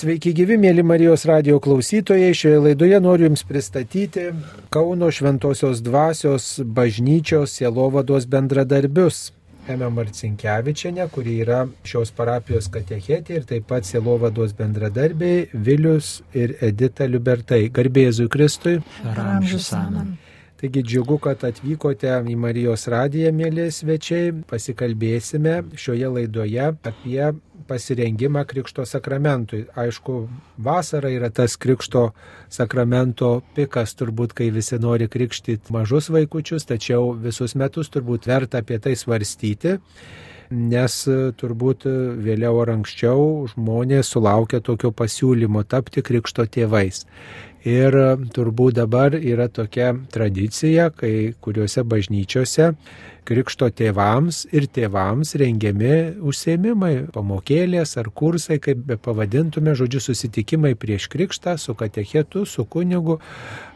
[0.00, 2.30] Sveiki gyvi, mėly Marijos radio klausytojai.
[2.32, 4.30] Šioje laidoje noriu Jums pristatyti
[4.72, 9.18] Kauno Šventojios dvasios bažnyčios sielovados bendradarbius.
[9.68, 17.04] Eme Marcinkievičiane, kuri yra šios parapijos katechetė ir taip pat sielovados bendradarbiai Vilius ir Edita
[17.04, 17.66] Liubertai.
[17.68, 18.78] Garbėzui Kristui.
[19.04, 20.16] Ramžius Amen.
[20.60, 24.34] Taigi džiugu, kad atvykote į Marijos radiją, mėly svečiai.
[24.50, 27.30] Pasikalbėsime šioje laidoje apie
[27.70, 29.62] pasirengimą Krikšto sakramentui.
[29.80, 30.18] Aišku,
[30.60, 32.10] vasara yra tas Krikšto
[32.52, 38.82] sakramento pikas, turbūt, kai visi nori krikštyti mažus vaikučius, tačiau visus metus turbūt verta apie
[38.84, 39.78] tai svarstyti
[40.50, 40.94] nes
[41.38, 41.86] turbūt
[42.24, 47.04] vėliau ar anksčiau žmonės sulaukia tokio pasiūlymo tapti krikšto tėvais.
[47.68, 47.92] Ir
[48.32, 52.70] turbūt dabar yra tokia tradicija, kai kuriuose bažnyčiose
[53.28, 55.92] krikšto tėvams ir tėvams rengiami
[56.26, 63.20] užsiemimai, pamokėlės ar kursai, kaip be pavadintume, žodžiu, susitikimai prieš krikštą su katechetu, su kunigu,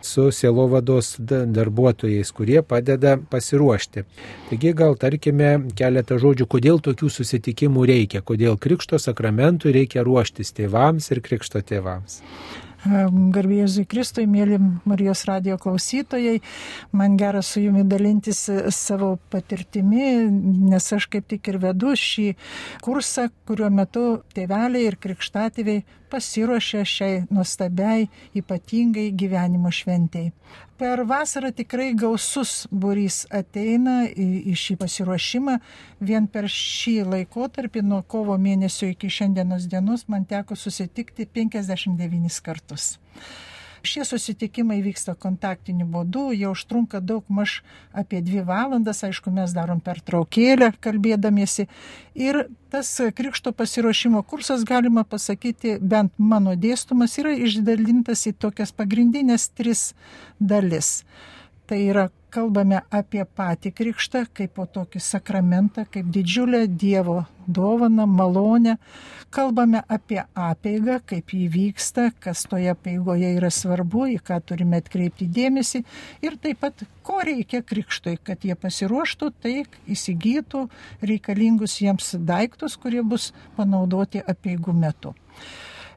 [0.02, 4.06] su sielovados darbuotojais, kurie padeda pasiruošti.
[4.50, 11.12] Taigi gal tarkime keletą žodžių, kodėl tokių susitikimų reikia, kodėl krikšto sakramentui reikia ruoštis tėvams
[11.14, 12.22] ir krikšto tėvams.
[12.84, 16.40] Garbėjai Kristui, mėly Marijos radio klausytojai,
[16.92, 20.28] man gera su jumi dalintis e, savo patirtimi,
[20.68, 22.26] nes aš kaip tik ir vedu šį
[22.84, 24.04] kursą, kuriuo metu
[24.36, 28.06] tėveliai ir krikštatėviai pasiruošė šiai nuostabiai,
[28.38, 30.30] ypatingai gyvenimo šventėjai.
[30.78, 35.54] Per vasarą tikrai gausus būrys ateina į, į šį pasiruošimą.
[36.02, 42.96] Vien per šį laikotarpį nuo kovo mėnesio iki šiandienos dienos man teko susitikti 59 kartus.
[43.84, 47.58] Šie susitikimai vyksta kontaktiniu būdu, jie užtrunka daug maž
[47.92, 51.66] apie dvi valandas, aišku, mes darom per traukėlę kalbėdamiesi.
[52.16, 59.50] Ir tas krikšto pasiruošimo kursas, galima pasakyti, bent mano dėstumas, yra išdalintas į tokias pagrindinės
[59.52, 59.90] tris
[60.40, 61.02] dalis.
[61.68, 68.76] Tai yra kalbame apie patį krikštą kaip po tokį sakramentą, kaip didžiulę Dievo dovaną, malonę.
[69.34, 75.26] Kalbame apie apeigą, kaip jį vyksta, kas toje apeigoje yra svarbu, į ką turime atkreipti
[75.26, 75.82] dėmesį
[76.26, 79.54] ir taip pat, ko reikia krikštui, kad jie pasiruoštų, tai
[79.90, 80.64] įsigytų
[81.02, 85.14] reikalingus jiems daiktus, kurie bus panaudoti apeigų metu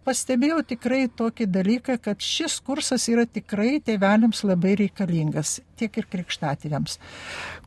[0.08, 6.98] pastebėjau tikrai tokį dalyką, kad šis kursas yra tikrai tėveliams labai reikalingas, tiek ir krikštatėviams.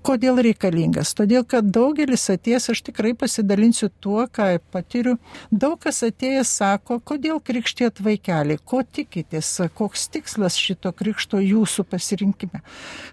[0.06, 1.12] Kodėl reikalingas?
[1.16, 5.18] Todėl, kad daugelis atėjęs, aš tikrai pasidalinsiu tuo, ką patiriu,
[5.52, 12.62] daug kas atėjęs sako, kodėl krikštėt vaikelį, ko tikitės, koks tikslas šito krikšto jūsų pasirinkime.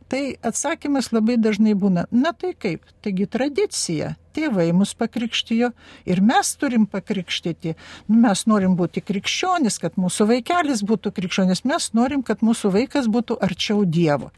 [0.08, 5.72] Tai atsakymas labai dažnai būna, na tai kaip, taigi tradicija tėvai mus pakrikštijo
[6.10, 7.74] ir mes turim pakrikštyti.
[8.12, 13.40] Mes norim būti krikščionis, kad mūsų vaikelis būtų krikščionis, mes norim, kad mūsų vaikas būtų
[13.44, 14.30] arčiau Dievo.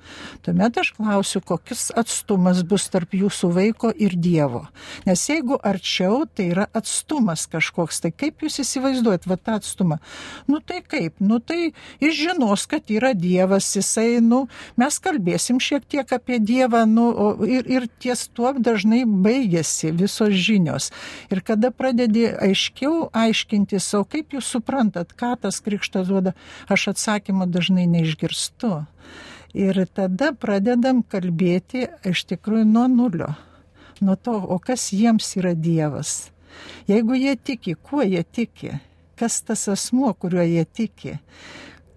[0.45, 4.65] Tuomet aš klausiu, kokius atstumas bus tarp jūsų vaiko ir Dievo.
[5.07, 9.99] Nes jeigu arčiau, tai yra atstumas kažkoks, tai kaip jūs įsivaizduojat va tą atstumą?
[10.47, 14.45] Nu tai kaip, nu tai jis žinos, kad yra Dievas, jisai, nu,
[14.79, 17.09] mes kalbėsim šiek tiek apie Dievą, nu,
[17.47, 20.91] ir, ir ties tuo dažnai baigėsi informacija, visos žinios.
[21.29, 26.33] Ir kada pradedi aiškiau aiškintis, o kaip jūs suprantat, ką tas krikštas duoda,
[26.69, 28.85] aš atsakymą dažnai neišgirstu.
[29.53, 33.35] Ir tada pradedam kalbėti iš tikrųjų nuo nulio.
[34.01, 36.31] Nuo to, o kas jiems yra Dievas.
[36.87, 38.79] Jeigu jie tiki, kuo jie tiki,
[39.17, 41.19] kas tas asmuo, kuriuo jie tiki,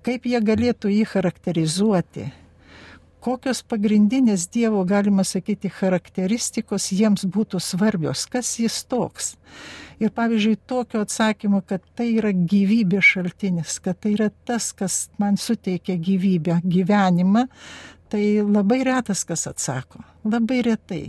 [0.02, 2.32] kaip jie galėtų jį charakterizuoti
[3.22, 9.34] kokios pagrindinės Dievo, galima sakyti, charakteristikos jiems būtų svarbios, kas jis toks.
[10.02, 15.38] Ir pavyzdžiui, tokio atsakymo, kad tai yra gyvybės šaltinis, kad tai yra tas, kas man
[15.38, 17.46] suteikia gyvybę, gyvenimą,
[18.10, 21.04] tai labai retas kas atsako, labai retai.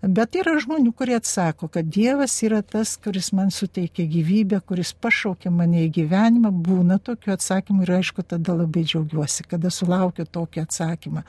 [0.00, 5.50] Bet yra žmonių, kurie atsako, kad Dievas yra tas, kuris man suteikia gyvybę, kuris pašaukia
[5.52, 6.48] mane į gyvenimą.
[6.64, 11.24] Būna tokių atsakymų ir aišku, tada labai džiaugiuosi, kada sulaukiu tokį atsakymą.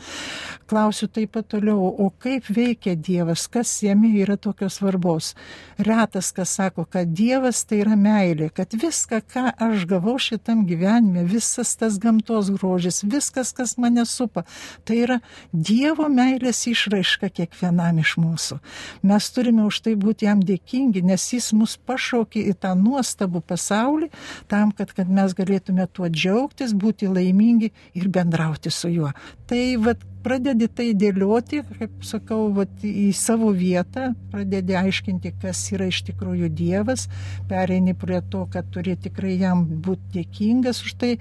[0.72, 5.34] Klausiu taip pat toliau, o kaip veikia Dievas, kas jame yra tokios svarbos.
[5.76, 11.26] Retas, kas sako, kad Dievas tai yra meilė, kad viską, ką aš gavau šitam gyvenime,
[11.28, 14.46] visas tas gamtos grožis, viskas, kas mane supa,
[14.88, 15.20] tai yra
[15.52, 18.61] Dievo meilės išraiška kiekvienam iš mūsų.
[19.04, 24.12] Mes turime už tai būti jam dėkingi, nes jis mus pašaukė į tą nuostabų pasaulį,
[24.52, 29.12] tam, kad, kad mes galėtume tuo džiaugtis, būti laimingi ir bendrauti su juo.
[29.50, 35.90] Tai vat, pradedi tai dėlioti, kaip sakau, vat, į savo vietą, pradedi aiškinti, kas yra
[35.92, 37.08] iš tikrųjų Dievas,
[37.50, 41.12] pereini prie to, kad turi tikrai jam būti dėkingas už tai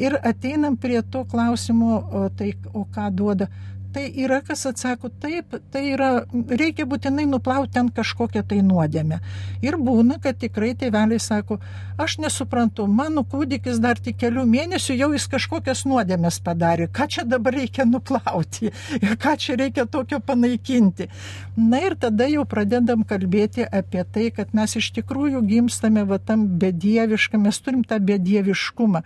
[0.00, 3.50] ir ateinam prie to klausimo, o, tai, o ką duoda
[3.92, 9.20] tai yra, kas atsako taip, tai yra, reikia būtinai nuplauti ten kažkokią tai nuodėmę.
[9.64, 11.58] Ir būna, kad tikrai tėveliai sako,
[12.00, 17.26] aš nesuprantu, mano kūdikis dar tik kelių mėnesių jau jis kažkokias nuodėmės padarė, ką čia
[17.28, 18.70] dabar reikia nuplauti
[19.00, 21.10] ir ką čia reikia tokio panaikinti.
[21.56, 26.46] Na ir tada jau pradedam kalbėti apie tai, kad mes iš tikrųjų gimstame va tam
[26.60, 29.04] bedieviškam, mes turim tą bedieviškumą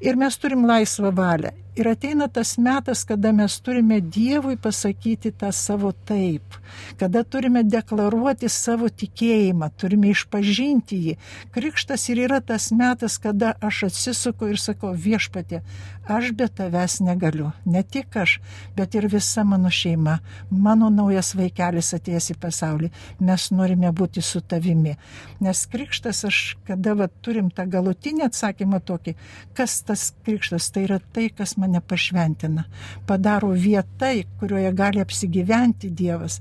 [0.00, 1.52] ir mes turim laisvą valią.
[1.80, 6.58] Ir ateina tas metas, kada mes turime Dievui pasakyti tą savo taip,
[7.00, 11.14] kada turime deklaruoti savo tikėjimą, turime išpažinti jį.
[11.54, 15.62] Krikštas ir yra tas metas, kada aš atsisuku ir sakau viešpatė,
[16.10, 17.50] aš be tavęs negaliu.
[17.64, 18.36] Ne tik aš,
[18.76, 20.18] bet ir visa mano šeima,
[20.50, 22.92] mano naujas vaikelis atėjęs į pasaulį.
[23.24, 24.96] Mes norime būti su tavimi.
[25.40, 29.16] Nes krikštas, aš kada va, turim tą galutinį atsakymą tokį,
[29.56, 32.64] kas tas krikštas, tai yra tai, kas man mane pašventina,
[33.06, 36.40] padaro vietai, kurioje gali apsigyventi Dievas.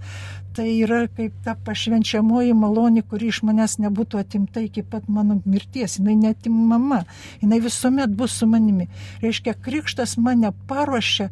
[0.59, 5.94] Tai yra kaip ta pašvenčiamoji malonė, kuri iš manęs nebūtų atimta iki pat mano mirties.
[5.95, 6.97] Jis netimama,
[7.39, 8.89] jinai visuomet bus su manimi.
[9.23, 11.29] Reiškia, krikštas mane paruošia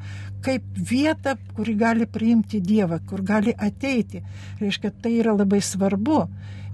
[0.47, 4.21] kaip vieta, kuri gali priimti Dievą, kur gali ateiti.
[4.61, 6.21] Reiškia, tai yra labai svarbu.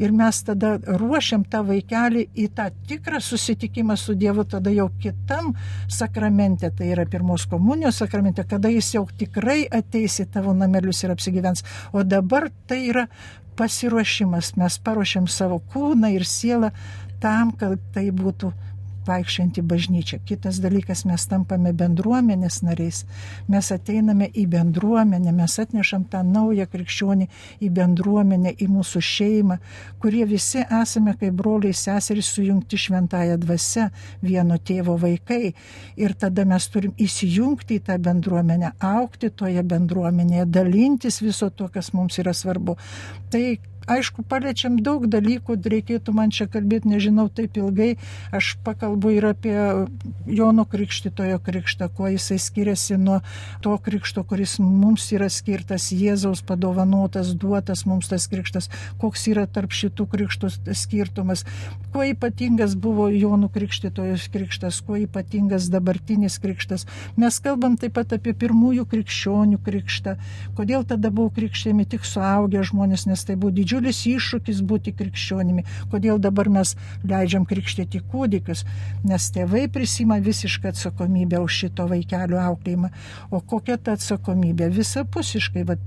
[0.02, 5.52] Ir mes tada ruošiam tą vaikelį į tą tikrą susitikimą su Dievu, tada jau kitam
[5.90, 11.14] sakramente, tai yra pirmos komunijos sakramente, kada jis jau tikrai ateis į tavo namelius ir
[11.14, 11.66] apsigyvens.
[11.94, 13.08] O dabar tai yra
[13.58, 16.74] pasiruošimas, mes paruošiam savo kūną ir sielą
[17.22, 18.52] tam, kad tai būtų
[19.08, 20.20] vaikščianti bažnyčia.
[20.28, 23.04] Kitas dalykas, mes tampame bendruomenės nariais,
[23.52, 27.28] mes ateiname į bendruomenę, mes atnešam tą naują krikščionį
[27.64, 29.60] į bendruomenę, į mūsų šeimą,
[30.04, 33.90] kurie visi esame kaip broliai seserys sujungti šventąją dvasę,
[34.24, 35.54] vieno tėvo vaikai.
[36.00, 41.94] Ir tada mes turim įsijungti į tą bendruomenę, aukti toje bendruomenėje, dalintis viso to, kas
[41.94, 42.78] mums yra svarbu.
[43.34, 43.46] Tai
[43.88, 47.98] aišku, paliečiam daug dalykų, reikėtų man čia kalbėti, nežinau, taip ilgai.
[48.34, 49.56] Aš pakalbu ir apie
[50.26, 53.20] Jono Krikštitojo krikštą, kuo jisai skiriasi nuo
[53.62, 58.70] to krikšto, kuris mums yra skirtas, Jėzaus padovanotas, duotas mums tas krikštas,
[59.02, 61.46] koks yra tarp šitų krikštų skirtumas,
[61.94, 66.88] kuo ypatingas buvo Jono Krikštitojo krikštas, kuo ypatingas dabartinis krikštas.
[67.20, 70.16] Mes kalbam taip pat apie pirmųjų krikščionių krikštą,
[70.58, 75.64] kodėl tada buvo krikštėmi tik suaugę žmonės, nes tai buvo didžiulis didžiulis iššūkis būti krikščionimi.
[75.90, 78.66] Kodėl dabar mes leidžiam krikštyti kūdikius?
[79.04, 82.92] Nes tėvai prisima visišką atsakomybę už šito vaikelio auklėjimą.
[83.32, 84.70] O kokia ta atsakomybė?
[84.70, 85.66] Visapusiškai.
[85.66, 85.82] Vat,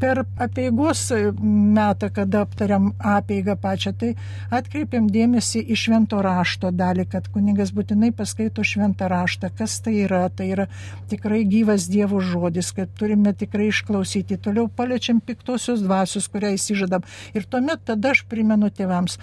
[0.00, 1.00] per apieigos
[1.40, 4.12] metą, kada aptariam apeigą pačią, tai
[4.54, 10.26] atkreipiam dėmesį į švento rašto dalį, kad kunigas būtinai paskaito šventą raštą, kas tai yra.
[10.36, 10.66] Tai yra
[11.10, 14.40] tikrai gyvas Dievo žodis, kad turime tikrai išklausyti.
[14.42, 17.06] Toliau paliečiam piktosios dvasios, kurią įsižadam.
[17.34, 19.18] Ir tuomet tada aš primenu tėvams,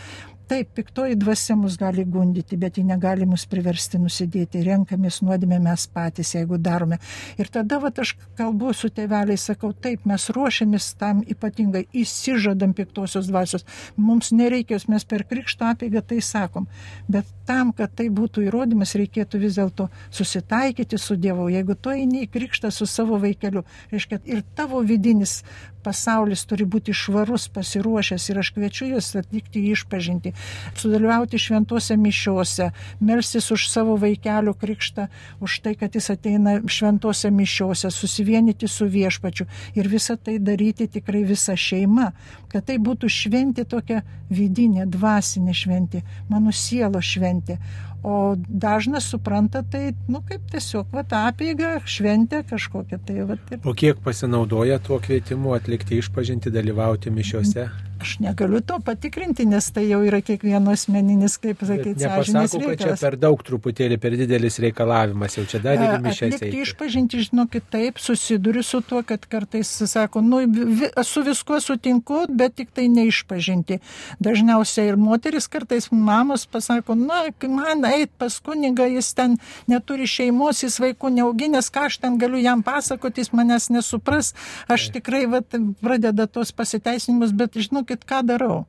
[0.48, 4.64] Taip, piktoji dvasia mus gali gundyti, bet ji negali mus priversti nusidėti.
[4.66, 6.98] Renkamės nuodėmę mes patys, jeigu darome.
[7.40, 13.32] Ir tada vat, aš kalbu su tėveliai, sakau, taip, mes ruošiamės tam ypatingai, įsižadam piktosios
[13.32, 13.64] dvasios.
[13.96, 16.68] Mums nereikia, mes per krikšto apėgą tai sakom.
[17.08, 21.48] Bet tam, kad tai būtų įrodymas, reikėtų vis dėlto susitaikyti su Dievu.
[21.56, 23.64] Jeigu tu eini į krikštą su savo vaikeliu,
[23.96, 25.40] reiškia ir tavo vidinis
[25.84, 30.34] pasaulis turi būti švarus, pasiruošęs ir aš kviečiu jūs atlikti išpažinti,
[30.80, 35.08] sudalyvauti šventose mišiuose, melsis už savo vaikelio krikštą,
[35.44, 41.24] už tai, kad jis ateina šventose mišiuose, susivienyti su viešpačiu ir visą tai daryti tikrai
[41.28, 42.12] visa šeima,
[42.52, 47.60] kad tai būtų šventė tokia vidinė, dvasinė šventė, mano sielo šventė.
[48.04, 53.00] O dažnas supranta tai, nu, kaip tiesiog, va, apeiga, šventė kažkokia.
[53.00, 53.62] Tai, va, ir...
[53.64, 57.70] O kiek pasinaudoja tuo kvietimu atlikti išpažinti, dalyvauti mišiuose?
[58.04, 62.82] Aš negaliu to patikrinti, nes tai jau yra kiekvieno asmeninis, kaip sakyti, sąžinės Nepasakau, kad
[62.82, 63.04] čia reikalas.
[63.06, 66.36] per daug truputėlį, per didelis reikalavimas, jau čia dar ir mišęs.
[66.36, 72.26] Atlikti išpažinti, žinokit, taip, susiduriu su tuo, kad kartais sako, nu, vi, su viskuo sutinku,
[72.28, 73.80] bet tik tai neišpažinti.
[74.24, 79.40] Dažniausiai ir moteris kartais mamos pasako, na, man eit pas kunigą, jis ten
[79.72, 84.34] neturi šeimos, jis vaikų neauginęs, ką aš ten galiu jam pasakoti, jis manęs nesupras.
[84.68, 88.64] Aš tikrai vat, pradeda tos pasiteisinimus, bet žinokit, ką darau.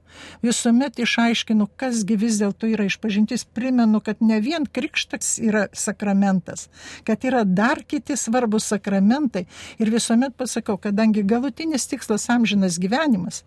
[0.45, 3.47] Visuomet išaiškinu, kasgi vis dėlto yra išpažintis.
[3.57, 6.69] Primenu, kad ne vien krikštas yra sakramentas,
[7.09, 9.47] kad yra dar kiti svarbus sakramentai.
[9.81, 13.43] Ir visuomet pasakau, kadangi galutinis tikslas amžinas gyvenimas.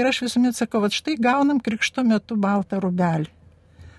[0.00, 3.28] Ir aš visuomet sakau, kad štai gaunam krikšto metu baltą rubelį.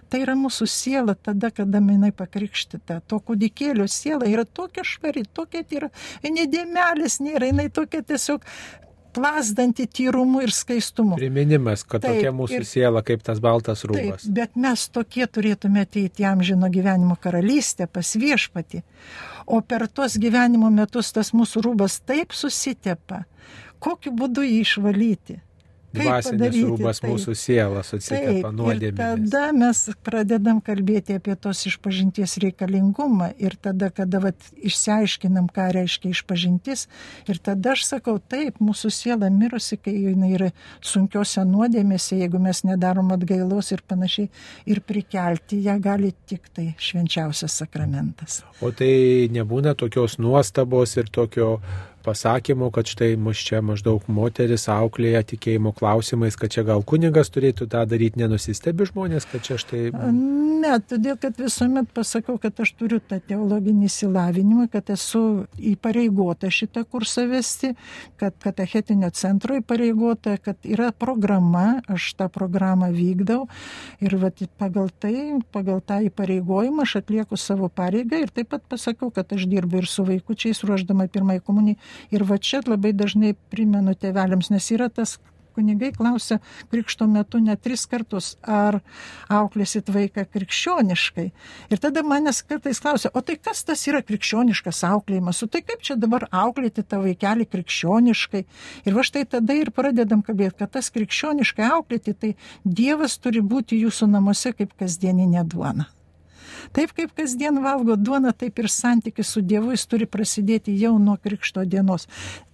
[0.09, 3.03] Tai yra mūsų siela tada, kada jinai pakrikštita.
[3.12, 5.89] To kūdikėlio siela yra tokia švari, tokia yra,
[6.25, 8.45] nedėmelės nėra, jinai tokia tiesiog
[9.13, 11.16] plasdanti tyrumu ir skaistumu.
[11.20, 14.28] Priminimas, kad Taip, tokia mūsų ir- siela kaip tas baltas Taip, rūbas.
[14.34, 18.82] bet mes tokie turėtume ateiti į amžino gyvenimo karalystę pas viešpatį.
[19.48, 23.24] O per tuos gyvenimo metus tas mūsų rūbas taip susitepa.
[23.80, 25.39] Kokiu būdu jį išvalyti?
[25.93, 27.10] Dvasinis rūbas tai?
[27.10, 29.31] mūsų siela susitepa nuodėmėmis.
[29.31, 36.13] tada mes pradedam kalbėti apie tos išpažinties reikalingumą ir tada, kada vat, išsiaiškinam, ką reiškia
[36.13, 36.86] išpažintis,
[37.25, 40.51] ir tada aš sakau, taip, mūsų siela mirusi, kai jinai yra
[40.86, 44.29] sunkiose nuodėmėse, jeigu mes nedarom atgailos ir panašiai,
[44.69, 48.43] ir prikelti ją gali tik tai švenčiausias sakramentas.
[48.62, 51.58] O tai nebūna tokios nuostabos ir tokio
[52.03, 57.70] pasakymo, kad štai mus čia maždaug moteris auklėja tikėjimo klausimais, kad čia gal kunigas turėtų
[57.72, 59.89] tą daryti, nenusistebi žmonės, kad čia štai...
[60.60, 66.84] Ne, todėl, kad visuomet pasakau, kad aš turiu tą teologinį įsilavinimą, kad esu įpareigota šitą
[66.89, 67.72] kursą vesti,
[68.20, 73.46] kad katechetinio centro įpareigota, kad yra programa, aš tą programą vykdau
[74.03, 75.15] ir vat, pagal tai,
[75.56, 79.88] pagal tą įpareigojimą aš atlieku savo pareigą ir taip pat pasakau, kad aš dirbu ir
[79.89, 81.79] su vaikučiais, ruoždama pirmai komunijai.
[82.15, 85.17] Ir va čia labai dažnai primenu tėveliams, nes yra tas
[85.60, 86.39] kunigai klausia
[86.72, 88.79] krikšto metu net tris kartus, ar
[89.34, 91.27] auklėsit vaiką krikščioniškai.
[91.74, 95.84] Ir tada manęs kartais klausia, o tai kas tas yra krikščioniškas auklėjimas, o tai kaip
[95.86, 98.43] čia dabar auklėti tą vaikelį krikščioniškai.
[98.88, 103.84] Ir va štai tada ir pradedam kalbėti, kad tas krikščioniškai auklėti, tai Dievas turi būti
[103.84, 105.89] jūsų namuose kaip kasdieninė duona.
[106.75, 111.18] Taip kaip kasdien valgo duoną, taip ir santykis su Dievu jis turi prasidėti jau nuo
[111.18, 112.08] krikšto dienos.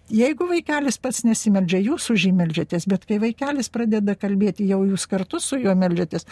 [0.06, 5.08] Jeigu vaikelis pats nesimeldžia, jūs už jį meldžiatės, bet kai vaikelis pradeda kalbėti, jau jūs
[5.10, 6.28] kartu su juo meldžiatės.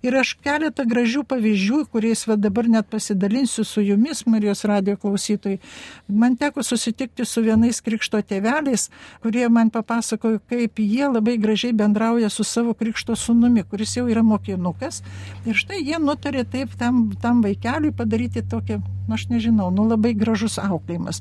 [0.00, 5.60] Ir aš keletą gražių pavyzdžių, kuriais va dabar net pasidalinsiu su jumis, Marijos radio klausytojai.
[6.08, 8.88] Man teko susitikti su vienais krikšto tėveliais,
[9.20, 14.24] kurie man papasakojo, kaip jie labai gražiai bendrauja su savo krikšto sunumi, kuris jau yra
[14.24, 15.02] mokinukas.
[15.44, 20.16] Ir štai jie nutarė taip tam, tam vaikeliui padaryti tokią, nu, aš nežinau, nu labai
[20.16, 21.20] gražus auklėjimas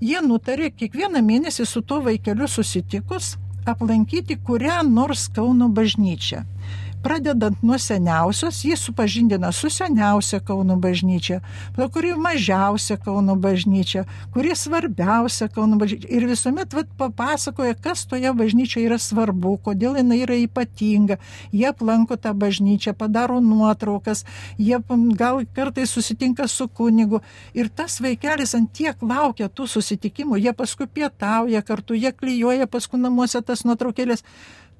[0.00, 3.34] jie nutarė kiekvieną mėnesį su tuo vaikeliu susitikus
[3.66, 6.44] aplankyti kurią nors Kauno bažnyčią.
[7.04, 11.40] Pradedant nuo seniausios, jis supažindina su seniausia Kauno bažnyčia,
[11.92, 16.08] kuri mažiausia Kauno bažnyčia, kuri svarbiausia Kauno bažnyčia.
[16.08, 21.18] Ir visuomet vat, papasakoja, kas toje bažnyčioje yra svarbu, kodėl jinai yra ypatinga.
[21.52, 24.24] Jie aplanko tą bažnyčią, padaro nuotraukas,
[24.56, 24.80] jie
[25.20, 27.20] gal kartais susitinka su kunigu.
[27.52, 33.04] Ir tas vaikelis ant tiek laukia tų susitikimų, jie paskui pietauja kartu, jie klyjuoja paskui
[33.04, 34.24] namuose tas nuotraukėlės.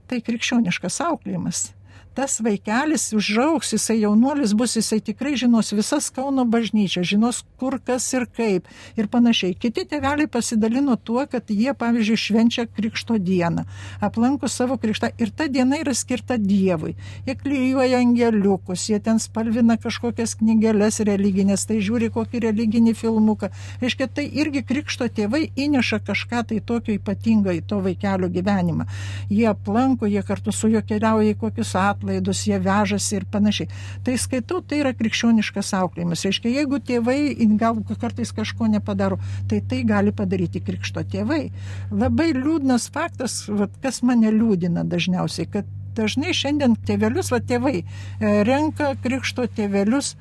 [0.08, 1.66] Tai krikščioniškas auklėjimas
[2.14, 8.06] tas vaikelis užauks, jisai jaunuolis bus, jisai tikrai žinos visas Kauno bažnyčias, žinos kur kas
[8.14, 9.56] ir kaip ir panašiai.
[9.58, 13.64] Kiti tėveliai pasidalino tuo, kad jie, pavyzdžiui, švenčia Krikšto dieną,
[14.04, 16.94] aplanko savo krikštą ir ta diena yra skirta Dievui.
[17.26, 23.50] Jie klyjuoja angeliukus, jie ten spalvina kažkokias knygelės religinės, tai žiūri kokį religinį filmuką.
[23.82, 28.86] Reiškia, tai irgi Krikšto tėvai įneša kažką tai tokio ypatingo į to vaikelio gyvenimą.
[29.32, 33.68] Jie aplanko, jie kartu su juo keliauja į kokius atlaidus atlaidus, jie vežasi ir panašiai.
[34.04, 36.24] Tai skaitau, tai yra krikščioniškas auklėjimas.
[36.24, 39.18] Reiškia, jeigu tėvai gal kartais kažko nepadaro,
[39.48, 41.50] tai tai gali padaryti krikšto tėvai.
[41.90, 48.42] Labai liūdnas faktas, vat, kas mane liūdina dažniausiai, kad dažnai šiandien tėvelius, va tėvai, e,
[48.44, 50.16] renka krikšto tėvelius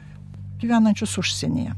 [0.62, 1.74] gyvenančius užsienyje.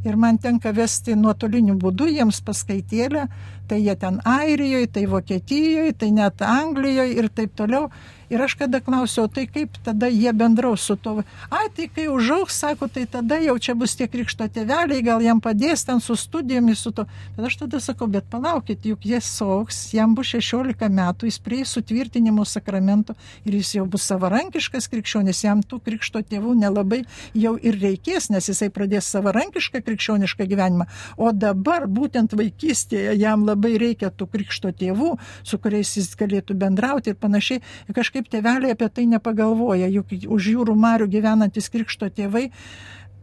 [0.00, 3.26] Ir man tenka vesti nuotoliniu būdu jiems paskaitėlę,
[3.68, 7.90] tai jie ten Airijoje, tai Vokietijoje, tai net Anglijoje ir taip toliau.
[8.30, 11.16] Ir aš kada klausiau, tai kaip tada jie bendraus su to.
[11.50, 15.40] Ai, tai kai užaugs, sako, tai tada jau čia bus tie krikšto tėveliai, gal jam
[15.42, 17.08] padės ten su studijomis, su to.
[17.34, 21.64] Bet aš tada sakau, bet palaukit, juk jie sauks, jam bus 16 metų, jis prie
[21.66, 27.02] sutvirtinimo sakramento ir jis jau bus savarankiškas krikščionis, jam tų krikšto tėvų nelabai
[27.34, 30.86] jau ir reikės, nes jisai pradės savarankišką krikščionišką gyvenimą.
[31.18, 37.10] O dabar būtent vaikystėje jam labai reikia tų krikšto tėvų, su kuriais jis galėtų bendrauti
[37.10, 37.58] ir panašiai.
[37.90, 42.50] Ir kažkaip tėveliai apie tai nepagalvoja, juk už jūrų marių gyvenantis krikšto tėvai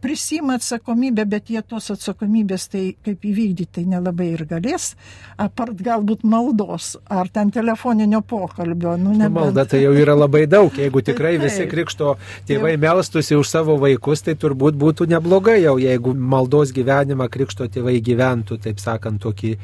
[0.00, 4.92] prisima atsakomybę, bet jie tos atsakomybės tai kaip įvykdyti tai nelabai ir galės,
[5.40, 8.96] apart galbūt maldos ar ten telefoninio pokalbio.
[9.00, 9.36] Nu, nebent...
[9.38, 12.16] Malda tai jau yra labai daug, jeigu tikrai tai, visi krikšto
[12.48, 12.82] tėvai jau...
[12.86, 18.60] melstusi už savo vaikus, tai turbūt būtų neblogai jau, jeigu maldos gyvenimą krikšto tėvai gyventų,
[18.66, 19.54] taip sakant, tokį,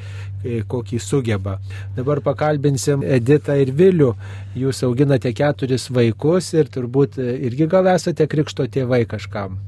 [0.45, 1.59] e, kokį sugeba.
[1.97, 4.15] Dabar pakalbinsim Editą ir Vilių,
[4.59, 9.61] jūs auginate keturis vaikus ir turbūt e, irgi gal esate krikšto tėvai kažkam.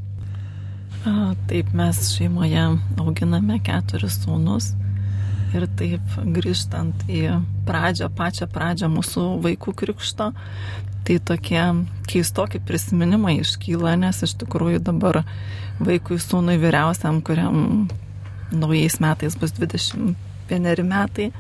[1.47, 2.63] Taip, mes šeimoje
[2.99, 4.73] auginame keturis sūnus.
[5.55, 7.21] Ir taip grįžtant į
[7.69, 10.33] pradžią, pačią pradžią mūsų vaikų krikšto,
[11.07, 11.63] tai tokie
[12.11, 15.21] keistokie prisiminimai iškyla, nes iš tikrųjų dabar
[15.79, 17.87] vaikui sūnui vyriausiam, kuriam
[18.51, 21.31] naujais metais bus 21 metai,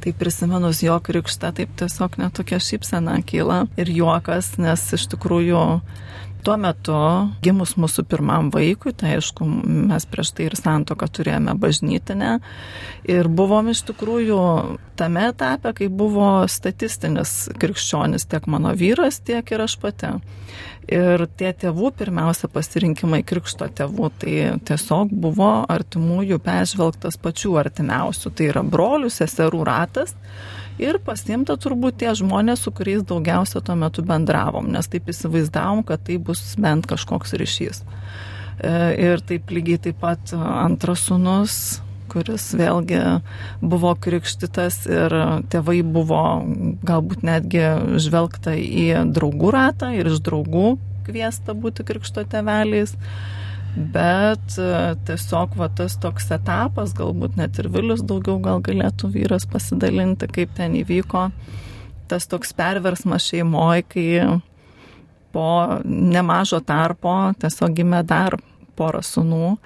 [0.00, 5.60] tai prisimenus jo krikštą, taip tiesiog netokia šypsena kyla ir juokas, nes iš tikrųjų
[6.44, 6.94] Tuo metu,
[7.40, 9.46] gimus mūsų pirmam vaikui, tai aišku,
[9.88, 12.34] mes prieš tai ir santoką turėjome bažnytinę
[13.08, 14.40] ir buvom iš tikrųjų
[15.00, 17.32] tame etape, kai buvo statistinis
[17.62, 20.10] krikščionis tiek mano vyras, tiek ir aš pati.
[20.92, 24.34] Ir tie tėvų pirmiausia pasirinkimai krikšto tėvų, tai
[24.68, 30.12] tiesiog buvo artimųjų peržvelgtas pačių artimiausių, tai yra brolių, seserų ratas
[30.82, 36.04] ir pasiimta turbūt tie žmonės, su kuriais daugiausia tuo metu bendravom, nes taip įsivaizdavom, kad
[36.06, 37.84] tai bus bent kažkoks ryšys.
[37.84, 38.74] E,
[39.06, 41.58] ir taip lygiai taip pat antras sunus,
[42.12, 43.00] kuris vėlgi
[43.64, 45.14] buvo krikštytas ir
[45.50, 46.22] tėvai buvo
[46.86, 47.64] galbūt netgi
[48.02, 52.94] žvelgta į draugų ratą ir iš draugų kviesta būti krikšto teveliais
[53.76, 59.46] bet e, tiesiog va tas toks etapas, galbūt net ir Vilius daugiau gal galėtų vyras
[59.50, 61.28] pasidalinti, kaip ten įvyko,
[62.10, 64.08] tas toks perversmas šeimoje, kai
[65.34, 65.48] po
[65.84, 68.38] nemažo tarpo tiesiog gimė dar
[68.78, 69.56] porą sunų.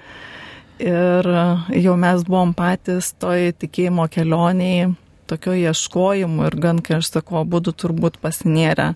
[0.79, 1.27] Ir
[1.75, 4.93] jau mes buvom patys toj tikėjimo kelioniai,
[5.29, 8.93] tokio ieškojimų ir gan, kai aš sakau, būtų turbūt pasinėrę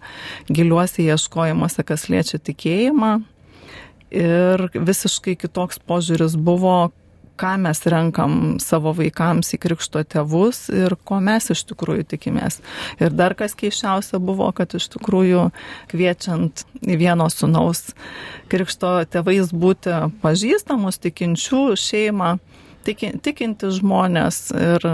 [0.49, 3.17] giliuosi ieškojimuose, kas liečia tikėjimą,
[4.13, 6.91] ir visiškai kitoks požiūris buvo,
[7.39, 12.59] ką mes renkam savo vaikams į krikšto tėvus ir ko mes iš tikrųjų tikimės.
[13.01, 15.47] Ir dar kas keiščiausia buvo, kad iš tikrųjų
[15.91, 17.89] kviečiant vieno sunaus
[18.53, 22.35] krikšto tėvais būti pažįstamus, tikinčių šeimą,
[22.85, 24.89] tiki, tikinti žmonės ir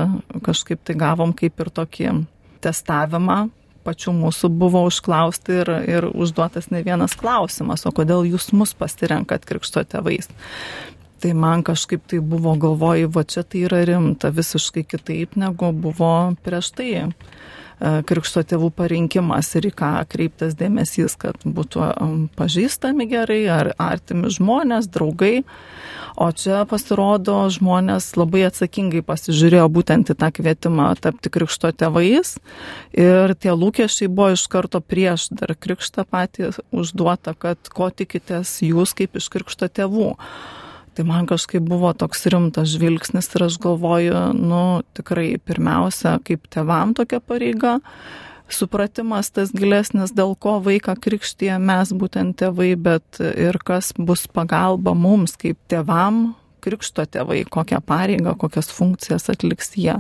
[0.46, 2.20] kažkaip tai gavom kaip ir tokį
[2.64, 3.50] testavimą
[3.86, 9.48] pačių mūsų buvo užklausti ir, ir užduotas ne vienas klausimas, o kodėl jūs mus pasirenkat
[9.50, 10.30] krikšto tėvais.
[11.20, 16.14] Tai man kažkaip tai buvo galvoju, va čia tai yra rimta, visiškai kitaip negu buvo
[16.46, 16.92] prieš tai
[17.80, 21.86] krikšto tėvų parinkimas ir į ką kreiptas dėmesys, kad būtų
[22.40, 25.46] pažįstami gerai ar artimi žmonės, draugai.
[26.20, 32.36] O čia pasirodo žmonės labai atsakingai pasižiūrėjo būtent į tą kvietimą tapti krikšto tėvais
[32.92, 38.98] ir tie lūkesčiai buvo iš karto prieš dar krikštą patį užduota, kad ko tikitės jūs
[38.98, 40.12] kaip iš krikšto tėvų.
[41.00, 46.92] Tai man kažkaip buvo toks rimtas žvilgsnis ir aš galvoju, nu tikrai pirmiausia, kaip tevam
[46.92, 47.78] tokia pareiga
[48.52, 54.92] supratimas tas gilesnis, dėl ko vaiką krikštyje mes būtent tėvai, bet ir kas bus pagalba
[54.92, 59.98] mums kaip tėvam, krikšto tėvai, kokią pareigą, kokias funkcijas atliks jie.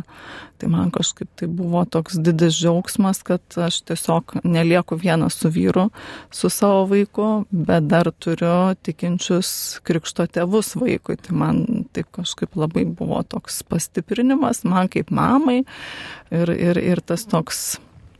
[0.59, 5.87] Tai man kažkaip tai buvo toks didis džiaugsmas, kad aš tiesiog nelieku vienas su vyru,
[6.35, 9.51] su savo vaiku, bet dar turiu tikinčius
[9.87, 11.15] krikšto tėvus vaikui.
[11.23, 17.23] Tai man taip kažkaip labai buvo toks pastiprinimas, man kaip mamai ir, ir, ir tas
[17.29, 17.79] toks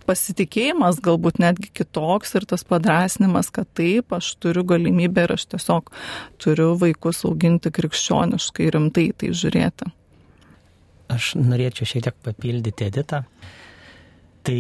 [0.10, 5.94] pasitikėjimas galbūt netgi kitoks ir tas padrasnimas, kad taip, aš turiu galimybę ir aš tiesiog
[6.42, 9.94] turiu vaikus auginti krikščioniškai rimtai tai žiūrėti.
[11.14, 13.24] Aš norėčiau šiek tiek papildyti Editą.
[14.46, 14.60] Tai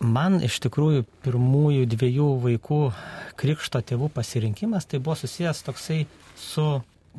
[0.00, 2.80] man iš tikrųjų pirmųjų dviejų vaikų
[3.40, 6.04] krikšto tėvų pasirinkimas tai buvo susijęs toksai
[6.40, 6.66] su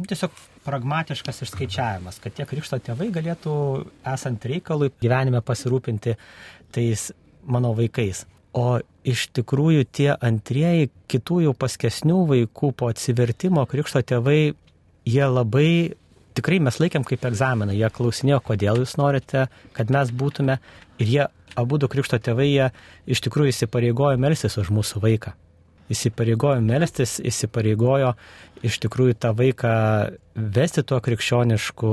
[0.08, 0.34] tiesiog
[0.65, 3.54] pragmatiškas išskaičiavimas, kad tie krikšto tėvai galėtų,
[4.08, 6.15] esant reikalui, gyvenime pasirūpinti
[6.71, 7.10] tais
[7.45, 8.25] mano vaikais.
[8.54, 14.54] O iš tikrųjų tie antrieji kitų jau paskesnių vaikų po atsivertimo krikšto tėvai,
[15.08, 15.93] jie labai,
[16.38, 20.60] tikrai mes laikėm kaip egzaminą, jie klausinėjo, kodėl jūs norite, kad mes būtume
[20.99, 21.23] ir jie,
[21.56, 22.67] abu du krikšto tėvai, jie
[23.15, 25.34] iš tikrųjų įsipareigojo melstis už mūsų vaiką.
[25.91, 28.13] Įsipareigojo melstis, įsipareigojo
[28.63, 29.73] iš tikrųjų tą vaiką
[30.36, 31.91] vesti tuo krikščionišku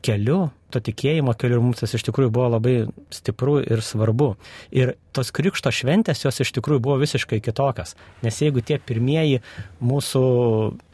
[0.00, 2.74] keliu, to tikėjimo keliu ir mums tas iš tikrųjų buvo labai
[3.12, 4.32] stipru ir svarbu.
[4.72, 7.94] Ir tos krikšto šventės jos iš tikrųjų buvo visiškai kitokios.
[8.24, 9.42] Nes jeigu tie pirmieji
[9.84, 10.24] mūsų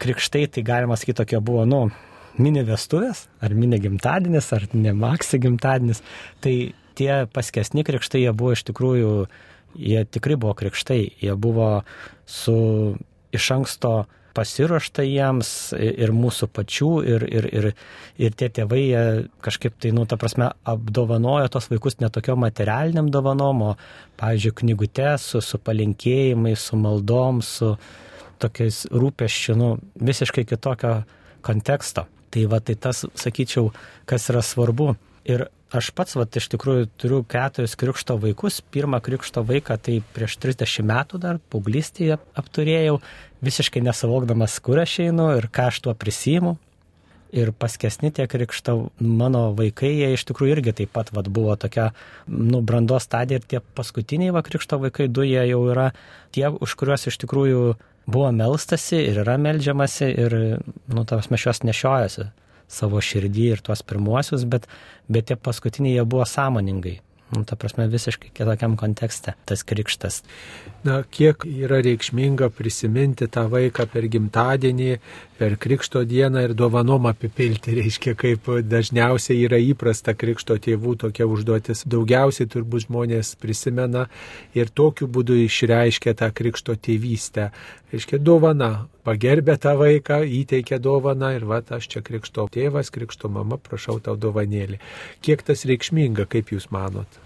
[0.02, 1.86] krikštai, tai galima sakyti, tokie buvo, nu,
[2.38, 6.02] mini vestuvės, ar mini gimtadienis, ar ne maksi gimtadienis,
[6.44, 6.54] tai
[6.98, 9.12] tie paskesni krikštai, jie buvo iš tikrųjų,
[9.78, 11.70] jie tikrai buvo krikštai, jie buvo
[12.26, 12.58] su
[13.34, 13.92] iš anksto
[14.38, 17.68] pasiruošta jiems ir mūsų pačių, ir, ir, ir,
[18.22, 18.82] ir tie tėvai
[19.44, 23.72] kažkaip tai, nu, ta prasme, apdovanojo tos vaikus netokio materialiniam dovanom, o,
[24.20, 27.74] pavyzdžiui, knygute su, su palinkėjimais, su maldom, su
[28.38, 31.00] tokiais rūpeščiu, nu, visiškai kitokio
[31.44, 32.06] konteksto.
[32.28, 33.72] Tai va, tai tas, sakyčiau,
[34.08, 34.92] kas yra svarbu.
[35.28, 38.60] Ir aš pats, va, iš tikrųjų turiu keturis krikšto vaikus.
[38.72, 42.98] Pirmą krikšto vaiką tai prieš 30 metų dar paauglystėje apturėjau,
[43.44, 46.56] visiškai nesavokdamas, kur aš einu ir ką aš tuo prisijimu.
[47.28, 51.90] Ir paskesni tie krikšto mano vaikai, jie iš tikrųjų irgi taip pat vat, buvo tokia,
[52.24, 55.90] nu, brandos stadija ir tie paskutiniai va krikšto vaikai, du jie jau yra
[56.32, 57.60] tie, už kuriuos iš tikrųjų
[58.08, 60.38] buvo melstasi ir yra melžiamasi ir,
[60.88, 62.30] nu, tavas mes juos nešiojasi
[62.68, 64.68] savo širdį ir tuos pirmuosius, bet,
[65.08, 66.98] bet tie paskutiniai jie buvo sąmoningai.
[67.28, 70.22] Nu, ta prasme, visiškai kitokiam kontekste tas krikštas.
[70.86, 74.94] Na, kiek yra reikšminga prisiminti tą vaiką per gimtadienį,
[75.38, 81.84] per krikšto dieną ir dovanom apipilti, reiškia, kaip dažniausiai yra įprasta krikšto tėvų tokia užduotis.
[81.86, 84.08] Daugiausiai turbūt žmonės prisimena
[84.58, 87.52] ir tokiu būdu išreiškia tą krikšto tėvystę.
[87.94, 93.60] Reiškia, dovana, pagerbė tą vaiką, įteikė dovaną ir va, aš čia krikšto tėvas, krikšto mama,
[93.62, 94.82] prašau tau dovanėlį.
[95.22, 97.22] Kiek tas reikšminga, kaip jūs manot?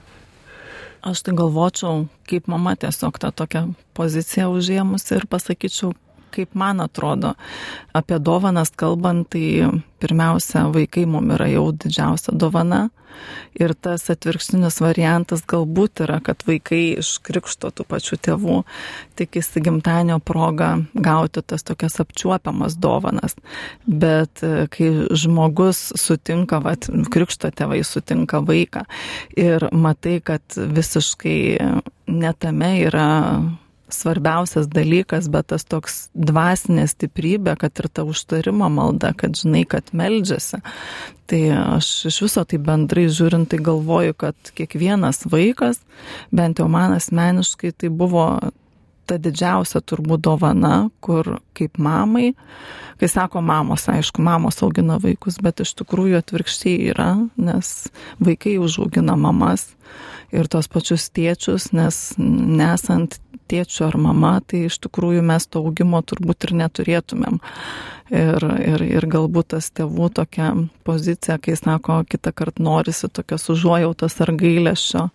[1.03, 3.65] Aš tai galvočiau, kaip mama tiesiog tą tokią
[3.97, 5.97] poziciją užėmusi ir pasakyčiau,
[6.33, 7.35] kaip man atrodo,
[7.97, 9.69] apie dovanas kalbant, tai
[10.03, 12.89] pirmiausia, vaikai mums yra jau didžiausia dovana.
[13.61, 18.57] Ir tas atvirkštinis variantas galbūt yra, kad vaikai iš krikšto tų pačių tėvų
[19.21, 23.37] tikisi gimtadienio progą gauti tas tokias apčiuopiamas dovanas.
[23.85, 28.87] Bet e, kai žmogus sutinka, vat, krikšto tėvai sutinka vaiką
[29.37, 31.39] ir matai, kad visiškai
[32.09, 33.11] netame yra
[33.95, 39.93] svarbiausias dalykas, bet tas toks dvasinė stiprybė, kad ir ta užtarimo malda, kad žinai, kad
[39.97, 40.63] meldžiasi.
[41.31, 41.43] Tai
[41.79, 45.81] aš iš viso tai bendrai žiūrint, tai galvoju, kad kiekvienas vaikas,
[46.35, 48.27] bent jau man asmeniškai, tai buvo
[49.13, 52.33] ta didžiausia turbūt dovana, kur kaip mamai,
[53.01, 57.75] kai sako mamos, aišku, mamos augina vaikus, bet iš tikrųjų atvirkščiai yra, nes
[58.23, 59.69] vaikai užaugina mamas
[60.33, 63.19] ir tos pačius tėčius, nes nesant
[63.53, 67.43] tėčių ar mama, tai iš tikrųjų mes to augimo turbūt ir neturėtumėm.
[68.13, 70.51] Ir, ir, ir galbūt tas tėvų tokia
[70.85, 75.07] pozicija, kai sako, kitą kartą norisi tokios užuojautos ar gailėšio,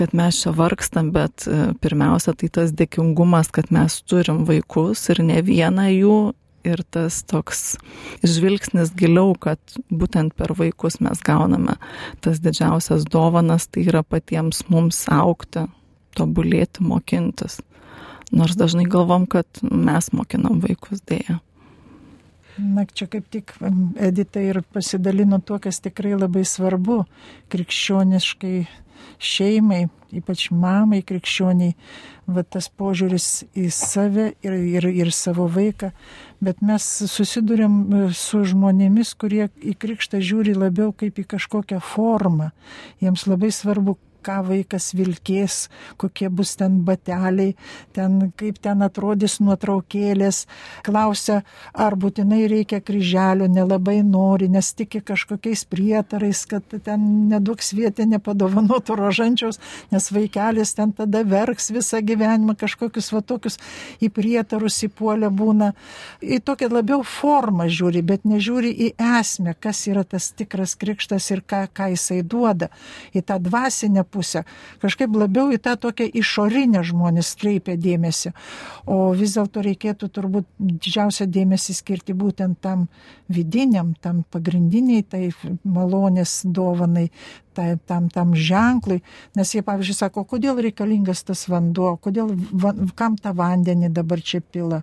[0.00, 5.20] kad mes čia vargstam, bet e, pirmiausia, tai tas dėkingumas, kad mes turim vaikus ir
[5.26, 6.18] ne vieną jų
[6.64, 7.76] ir tas toks
[8.24, 9.60] žvilgsnis giliau, kad
[9.92, 11.76] būtent per vaikus mes gauname
[12.24, 15.66] tas didžiausias dovanas, tai yra patiems mums aukti,
[16.16, 17.60] tobulėti, mokintis.
[18.30, 21.40] Nors dažnai galvom, kad mes mokinam vaikus dėja.
[22.60, 23.54] Na, čia kaip tik
[23.96, 27.04] Edita ir pasidalino tuo, kas tikrai labai svarbu
[27.52, 28.56] krikščioniškai
[29.18, 31.74] šeimai, ypač mamai krikščioniai,
[32.30, 35.90] va tas požiūris į save ir, ir, ir savo vaiką,
[36.44, 42.50] bet mes susidurėm e, su žmonėmis, kurie į krikštą žiūri labiau kaip į kažkokią formą.
[43.02, 45.68] Jiems labai svarbu, ką vaikas vilkės,
[46.00, 47.54] kokie bus ten bateliai,
[47.96, 50.44] ten, kaip ten atrodys nuotraukėlės.
[50.86, 51.40] Klausia,
[51.74, 58.96] ar būtinai reikia kryželio, nelabai nori, nes tiki kažkokiais prietarais, kad ten nedaug svietė nepadovanotų
[59.00, 59.60] rožančiaus,
[59.92, 63.58] nes vaikelis ten tada verks visą gyvenimą, kažkokius va tokius
[64.02, 65.72] į prietarus įpuolę būna.
[66.20, 71.42] Į tokią labiau formą žiūri, bet nežiūri į esmę, kas yra tas tikras krikštas ir
[71.46, 72.70] ką, ką jisai duoda.
[73.16, 74.44] Į tą dvasinę pusę.
[74.82, 78.34] Kažkaip labiau į tą tokią išorinę žmonės kreipia dėmesį.
[78.90, 82.88] O vis dėlto reikėtų turbūt didžiausią dėmesį skirti būtent tam
[83.30, 85.30] vidiniam, tam pagrindiniai, tai
[85.64, 87.10] malonės dovanai,
[87.54, 89.00] tai, tam, tam ženklui,
[89.38, 94.40] nes jie, pavyzdžiui, sako, kodėl reikalingas tas vanduo, kodėl, va, kam tą vandenį dabar čia
[94.40, 94.82] pila.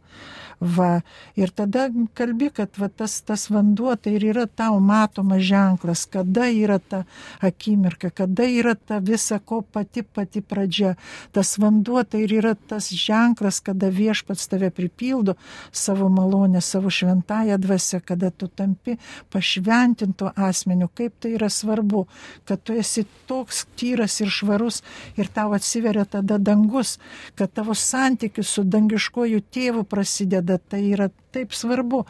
[0.60, 1.04] Va.
[1.38, 1.86] Ir tada
[2.18, 7.04] kalbi, kad va, tas, tas vanduo tai ir yra tau matomas ženklas, kada yra ta
[7.46, 10.96] akimirka, kada yra ta visa ko pati pati pradžia.
[11.32, 15.38] Tas vanduo tai ir yra tas ženklas, kada viešpats tave pripildo
[15.72, 18.98] savo malonę, savo šventąją dvasę, kada tu tampi
[19.30, 22.08] pašventintų asmeniu, kaip tai yra svarbu,
[22.50, 24.82] kad tu esi toks tyras ir švarus
[25.20, 26.98] ir tau atsiveria tada dangus,
[27.36, 32.04] kad tavo santykis su dangiškoju tėvu prasideda, tai yra taip svarbu,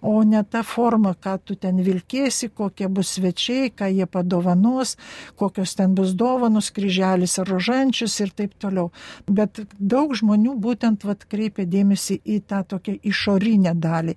[0.00, 4.96] o ne ta forma, ką tu ten vilkėsi, kokie bus svečiai, ką jie padovanos,
[5.38, 8.90] kokios ten bus dovanos, kryželis ar rožančius ir taip toliau.
[9.28, 14.16] Bet daug žmonių būtent vat, kreipia dėmesį į tą tokią išorinę dalį.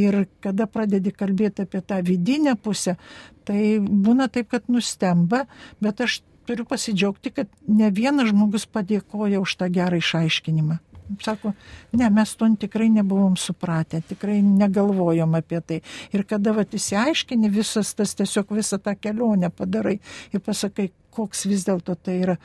[0.00, 2.96] Ir kada pradedi kalbėti apie tą vidinę pusę,
[3.44, 4.68] tai būna taip, kad
[5.10, 5.46] nustemba,
[5.80, 10.78] bet aš turiu pasidžiaugti, kad ne vienas žmogus padėkoja už tą gerą išaiškinimą
[11.18, 11.52] sako,
[11.92, 15.80] ne, mes to tikrai nebuvom supratę, tikrai negalvojom apie tai.
[16.14, 19.98] Ir kada vat įsiaiškini visas tas tiesiog visą tą kelionę padarai
[20.30, 22.36] ir pasakai, koks vis dėlto tai yra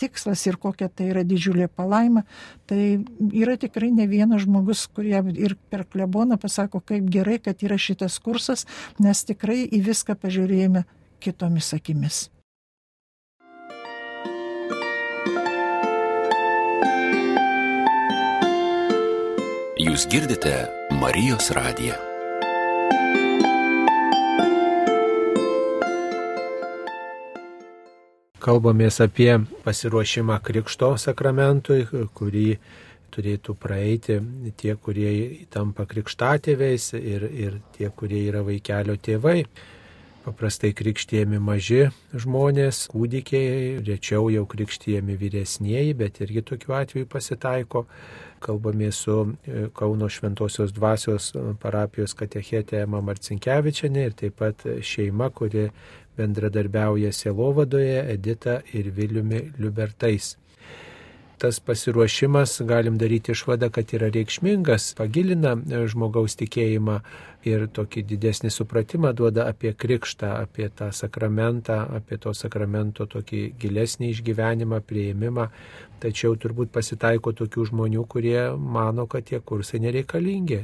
[0.00, 2.24] tikslas ir kokia tai yra didžiulė palaima,
[2.66, 7.76] tai yra tikrai ne vienas žmogus, kurie ir per kleboną pasako, kaip gerai, kad yra
[7.76, 8.64] šitas kursas,
[8.98, 10.86] nes tikrai į viską pažiūrėjome
[11.24, 12.24] kitomis akimis.
[19.84, 20.52] Jūs girdite
[20.96, 21.96] Marijos radiją.
[28.44, 29.30] Kalbamės apie
[29.64, 32.48] pasiruošimą Krikšto sakramentui, kurį
[33.14, 34.18] turėtų praeiti
[34.60, 35.12] tie, kurie
[35.52, 39.44] tampa krikštatėviais ir, ir tie, kurie yra vaikelio tėvai.
[40.24, 41.82] Paprastai krikštėjami maži
[42.16, 47.82] žmonės, kūdikiai, rečiau jau krikštėjami vyresnieji, bet irgi tokiu atveju pasitaiko.
[48.44, 55.28] Kalbame su e, Kauno Šventojios dvasios e, parapijos katechetė Ema Marcinkievičiane ir taip pat šeima,
[55.28, 55.66] kuri
[56.16, 60.38] bendradarbiauja Sielovadoje Edita ir Viliumi Liubertais
[61.44, 66.94] tas pasiruošimas, galim daryti išvadą, kad yra reikšmingas, pagilina e, žmogaus tikėjimą
[67.44, 74.08] ir tokį didesnį supratimą duoda apie krikštą, apie tą sakramentą, apie to sakramento tokį gilesnį
[74.14, 75.50] išgyvenimą, prieimimą.
[76.00, 80.62] Tačiau turbūt pasitaiko tokių žmonių, kurie mano, kad tie kursai nereikalingi.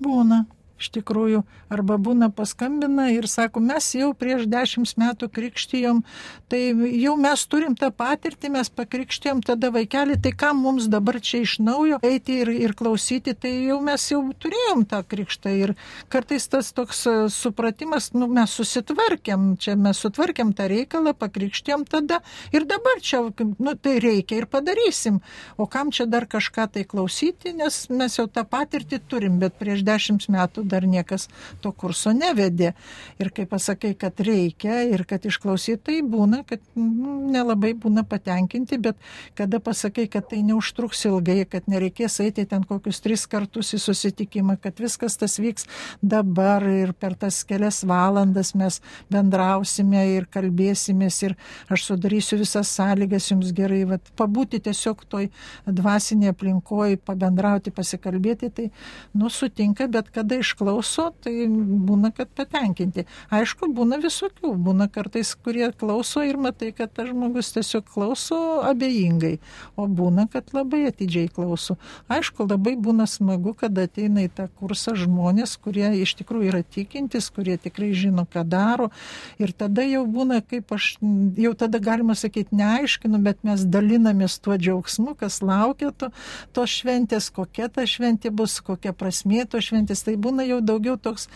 [0.00, 0.46] Būna
[0.80, 6.02] iš tikrųjų, arba būna paskambina ir sako, mes jau prieš dešimt metų krikštijom,
[6.50, 6.62] tai
[6.98, 11.58] jau mes turim tą patirtį, mes pakrikštijom tada vaikelį, tai kam mums dabar čia iš
[11.62, 15.74] naujo eiti ir, ir klausyti, tai jau mes jau turėjom tą krikštą ir
[16.12, 22.20] kartais tas toks e, supratimas, nu, mes susitvarkėm, čia mes sutvarkėm tą reikalą, pakrikštijom tada
[22.56, 23.22] ir dabar čia,
[23.58, 25.20] nu, tai reikia ir padarysim,
[25.60, 29.84] o kam čia dar kažką tai klausyti, nes mes jau tą patirtį turim, bet prieš
[29.86, 31.28] dešimt metų dar niekas
[31.64, 32.72] to kurso nevedė.
[33.20, 38.78] Ir kai pasakai, kad reikia ir kad išklausyti, tai būna, kad nu, nelabai būna patenkinti,
[38.82, 38.98] bet
[39.38, 44.56] kada pasakai, kad tai neužtruks ilgai, kad nereikės eiti ten kokius tris kartus į susitikimą,
[44.62, 45.66] kad viskas tas vyks
[46.02, 48.80] dabar ir per tas kelias valandas mes
[49.12, 51.36] bendrausime ir kalbėsimės ir
[51.72, 55.28] aš sudarysiu visas sąlygas jums gerai, vat, pabūti tiesiog toj
[55.66, 58.68] dvasinėje aplinkoje, pabendrauti, pasikalbėti, tai
[59.16, 63.06] nusutinka, bet kada iš išklauso, tai būna, kad patenkinti.
[63.30, 69.38] Aišku, būna visokių, būna kartais, kurie klauso ir matai, kad tas žmogus tiesiog klauso abejingai,
[69.76, 71.78] o būna, kad labai atidžiai klauso.
[72.08, 77.30] Aišku, labai būna smagu, kad ateina į tą kursą žmonės, kurie iš tikrųjų yra tikintis,
[77.30, 78.90] kurie tikrai žino, ką daro.
[79.38, 80.98] Ir tada jau būna, kaip aš,
[81.36, 86.10] jau tada galima sakyti, neaiškinu, bet mes dalinamės tuo džiaugsmu, kas laukia to,
[86.52, 90.04] to šventės, kokia ta šventė bus, kokia prasmė to šventės.
[90.04, 91.28] Tai būna jau daugiau toks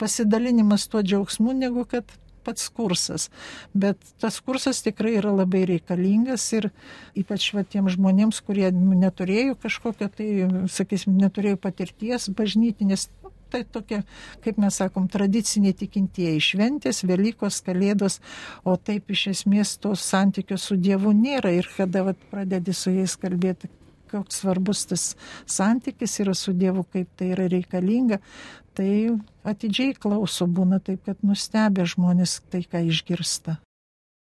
[0.00, 2.10] pasidalinimas tuo džiaugsmu, negu kad
[2.44, 3.28] pats kursas.
[3.74, 6.70] Bet tas kursas tikrai yra labai reikalingas ir
[7.18, 10.28] ypač va, tiem žmonėms, kurie neturėjo kažkokio, tai,
[10.72, 13.08] sakysim, neturėjo patirties bažnytinės.
[13.22, 14.00] Nu, tai tokie,
[14.44, 18.18] kaip mes sakom, tradiciniai tikintieji šventės, Velykos, Kalėdos,
[18.64, 23.18] o taip iš esmės tos santykios su Dievu nėra ir kada vat, pradedi su jais
[23.20, 23.68] kalbėti,
[24.12, 25.04] koks svarbus tas
[25.48, 28.22] santykis yra su Dievu, kaip tai yra reikalinga,
[28.76, 28.92] tai
[29.44, 33.58] atidžiai klauso būna taip, kad nustebė žmonės tai, ką išgirsta.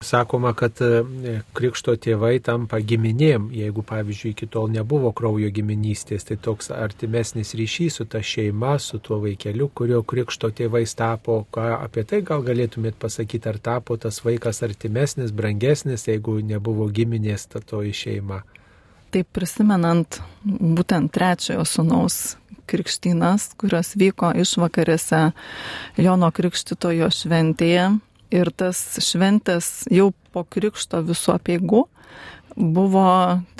[0.04, 6.36] Sakoma, kad e, krikšto tėvai tampa giminėm, jeigu pavyzdžiui iki tol nebuvo kraujo giminystės, tai
[6.36, 12.04] toks artimesnis ryšys su ta šeima, su tuo vaikeliu, kurio krikšto tėvais tapo, ką apie
[12.04, 17.96] tai gal galėtumėt pasakyti, ar tapo tas vaikas artimesnis, brangesnis, jeigu nebuvo giminės ta toji
[17.96, 18.42] šeima.
[19.16, 22.36] Taip prisimenant būtent trečiojo sunaus
[22.68, 25.22] krikštynas, kurios vyko išvakarėse
[26.02, 27.88] Jono Krikštitojo šventėje,
[28.34, 31.84] Ir tas šventės jau po krikšto visų apieigų
[32.56, 33.08] buvo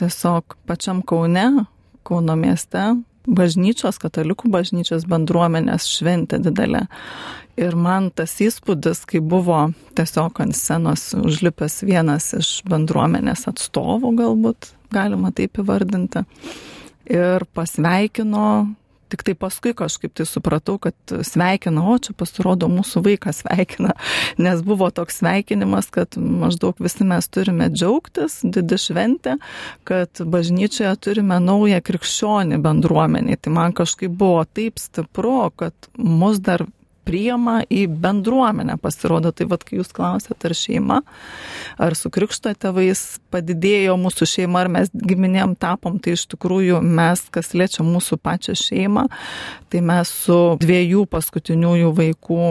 [0.01, 1.67] tiesiog pačiam Kaune,
[2.07, 2.83] Kauno mieste,
[3.27, 6.85] bažnyčios, katalikų bažnyčios bendruomenės šventė didelė.
[7.59, 14.71] Ir man tas įspūdis, kai buvo tiesiog ant scenos užlipęs vienas iš bendruomenės atstovų, galbūt
[14.95, 16.23] galima taip įvardinti,
[17.11, 18.49] ir pasveikino
[19.13, 20.95] Tik tai paskui kažkaip tai supratau, kad
[21.27, 23.95] sveikina, o čia pasirodo mūsų vaikas sveikina,
[24.45, 29.37] nes buvo toks sveikinimas, kad maždaug visi mes turime džiaugtis, didi šventė,
[29.89, 33.39] kad bažnyčioje turime naują krikščionį bendruomenį.
[33.43, 36.67] Tai man kažkaip buvo taip stipru, kad mus dar
[37.07, 39.33] priema į bendruomenę, pasirodo.
[39.37, 41.01] Tai vad, kai jūs klausėte, ar šeima,
[41.83, 47.27] ar su krikšto tėvais padidėjo mūsų šeima, ar mes giminėm tapom, tai iš tikrųjų mes,
[47.35, 49.07] kas liečia mūsų pačią šeimą,
[49.73, 52.49] tai mes su dviejų paskutiniųjų vaikų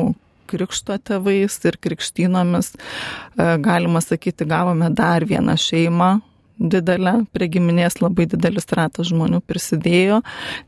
[0.50, 6.12] krikšto tėvais ir krikštynomis, e, galima sakyti, gavome dar vieną šeimą,
[6.60, 10.22] didelė, prie giminės labai didelis ratas žmonių prisidėjo,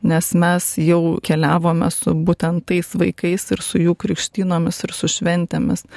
[0.07, 5.87] nes mes jau keliavome su būtent tais vaikais ir su jų krikštynomis ir su šventėmis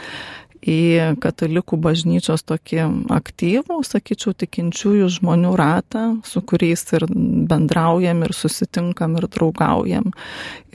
[0.61, 2.83] į katalikų bažnyčios tokį
[3.17, 7.07] aktyvų, sakyčiau, tikinčiųjų žmonių ratą, su kuriais ir
[7.49, 10.11] bendraujam, ir susitinkam, ir draugaujam.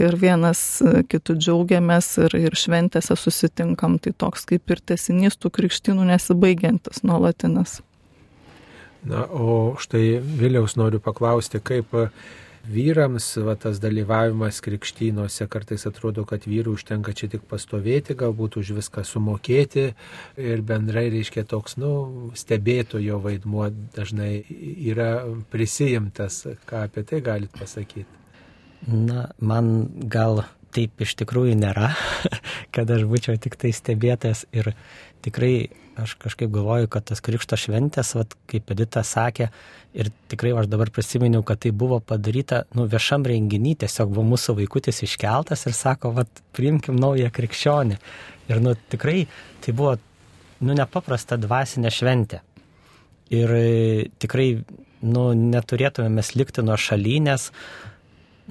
[0.02, 6.10] Ir vienas kitų džiaugiamės ir, ir šventėse susitinkam, tai toks kaip ir tesinys tų krikštynų
[6.14, 7.84] nesibaigiantis nuolatinis.
[9.06, 11.94] Na, o štai vėliaus noriu paklausti, kaip
[12.66, 18.74] vyrams va, tas dalyvavimas krikštynuose kartais atrodo, kad vyrų užtenka čia tik pastovėti, galbūt už
[18.80, 19.92] viską sumokėti
[20.42, 21.92] ir bendrai reiškia toks, nu,
[22.38, 25.12] stebėtojo vaidmuo dažnai yra
[25.54, 26.42] prisijimtas.
[26.66, 28.10] Ką apie tai galit pasakyti?
[28.90, 30.44] Na, man gal
[30.76, 31.94] taip iš tikrųjų nėra,
[32.76, 34.74] kad aš būčiau tik tai stebėtas ir
[35.26, 35.70] tikrai
[36.02, 39.50] aš kažkaip galvoju, kad tas krikšto šventės, vat, kaip Edita sakė,
[39.96, 44.58] ir tikrai aš dabar prisiminiau, kad tai buvo padaryta nu, viešam renginį, tiesiog buvo mūsų
[44.60, 48.00] vaikutis iškeltas ir sako, vat, priimkim naują krikščionį.
[48.52, 49.24] Ir nu, tikrai
[49.64, 49.96] tai buvo
[50.62, 52.42] nu, nepaprasta dvasinė šventė.
[53.34, 53.66] Ir e,
[54.22, 54.50] tikrai
[55.06, 57.50] nu, neturėtume mes likti nuo šalinės,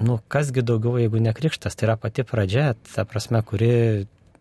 [0.03, 3.71] nu, kasgi daugiau, jeigu ne krikštas, tai yra pati pradžia, ta prasme, kuri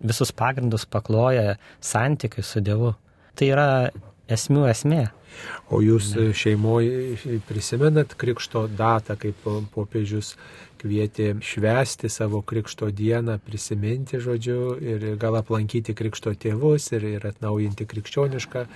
[0.04, 2.94] visus pagrindus pakloja santykiui su Dievu.
[3.34, 3.68] Tai yra
[4.30, 5.04] esmių esmė.
[5.74, 9.40] O jūs šeimoje prisimenat krikšto datą, kaip
[9.74, 10.36] popiežius
[10.84, 17.86] kvietė švesti savo krikšto dieną, prisiminti žodžiu ir gal aplankyti krikšto tėvus ir, ir atnaujinti
[17.88, 18.66] krikščionišką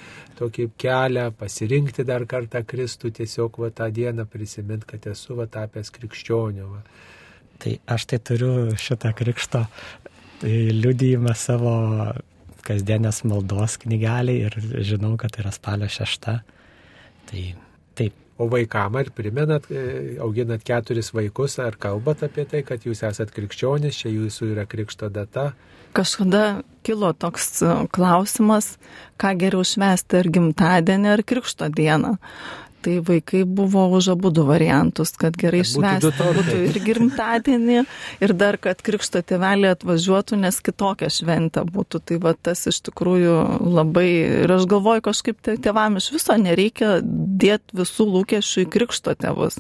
[0.41, 5.93] tokį kelią, pasirinkti dar kartą Kristų, tiesiog va tą dieną prisiminti, kad esu va tapęs
[5.95, 6.73] krikščioniu.
[6.73, 6.83] Va.
[7.59, 9.67] Tai aš tai turiu šitą krikšto
[10.45, 11.73] liudijimą savo
[12.69, 16.41] kasdienės maldos knygelį ir žinau, kad tai yra spalio šešta.
[17.31, 17.45] Tai
[17.99, 18.17] taip.
[18.39, 23.33] O vaikam ar primenat, e, auginat keturis vaikus, ar kalbat apie tai, kad jūs esat
[23.35, 25.49] krikščionis, čia jūsų yra krikšto data?
[25.97, 28.77] Kažkada kilo toks e, klausimas,
[29.19, 32.15] ką geriau švęsti, ar gimtadienį, ar krikšto dieną.
[32.79, 37.79] Tai vaikai buvo už abu du variantus, kad gerai švęsti būtų ir gimtadienį,
[38.23, 42.01] ir dar, kad krikšto tėvelė atvažiuotų, nes kitokia šventė būtų.
[42.07, 43.35] Tai va tas iš tikrųjų
[43.67, 44.07] labai,
[44.45, 49.59] ir aš galvoju, kažkaip tėvam iš viso nereikia dėti visų lūkesčių į krikšto tėvus.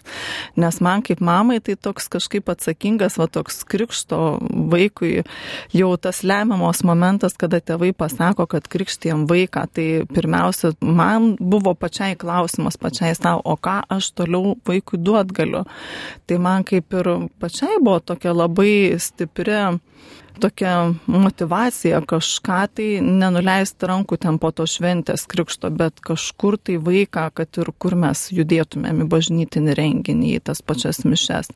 [0.54, 4.38] Nes man kaip mamai tai toks kažkaip atsakingas, va toks krikšto
[4.70, 5.24] vaikui
[5.74, 12.14] jau tas lemiamos momentas, kada tėvai pasako, kad krikštėjom vaiką, tai pirmiausia, man buvo pačiai
[12.18, 15.64] klausimas, pačiai pačiai savo, o ką aš toliau vaikui duot galiu.
[16.26, 19.78] Tai man kaip ir pačiai buvo tokia labai stipri
[20.40, 27.30] tokia motivacija kažką tai nenuleisti rankų ten po to šventės krikšto, bet kažkur tai vaiką,
[27.34, 31.50] kad ir kur mes judėtumėm į bažnytinį renginį, į tas pačias mišes,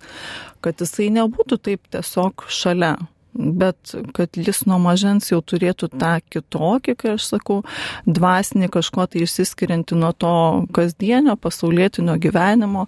[0.60, 2.96] kad jisai nebūtų taip tiesiog šalia,
[3.34, 7.60] bet kad jis nuo mažens jau turėtų tą kitokį, kai aš sakau,
[8.06, 10.34] dvasinį kažko tai išsiskirianti nuo to
[10.76, 12.86] kasdienio pasaulietinio gyvenimo,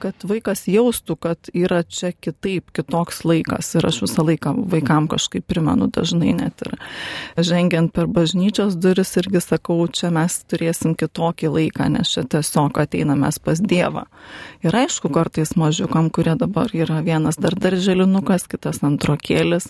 [0.00, 3.72] kad vaikas jaustų, kad yra čia kitaip, kitoks laikas.
[3.78, 6.76] Ir aš visą laiką vaikam kažkaip primenu dažnai net ir
[7.36, 13.30] žengiant per bažnyčios duris irgi sakau, čia mes turėsim kitokį laiką, nes čia tiesiog ateiname
[13.44, 14.04] pas Dievą.
[14.64, 19.68] Ir aišku, kartais mažiukam, kurie dabar yra vienas dar darželinukas, kitas antrokėlis,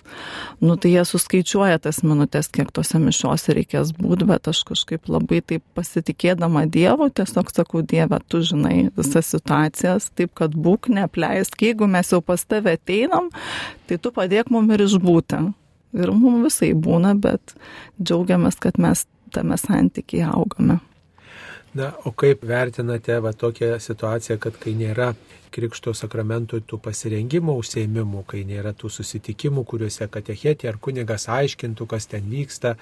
[0.64, 5.40] nu tai jie suskaičiuoja tas minutės, kiek tose mišiose reikės būti, bet aš kažkaip labai
[5.42, 11.88] taip pasitikėdama Dievu, tiesiog sakau, Dieve, tu žinai visas situacijas, taip kad būk neapleisk, jeigu
[11.90, 13.30] mes jau pas tave ateinam,
[13.88, 15.40] tai tu padėk mum ir išbūti.
[15.96, 17.54] Ir mums visai būna, bet
[17.96, 20.80] džiaugiamės, kad mes tame santykiai augame.
[21.78, 25.12] Na, o kaip vertinate va tokią situaciją, kad kai nėra
[25.54, 32.08] Krikšto sakramentui tų pasirengimo užsieimimų, kai nėra tų susitikimų, kuriuose katechetė ar kunigas aiškintų, kas
[32.10, 32.74] ten vyksta,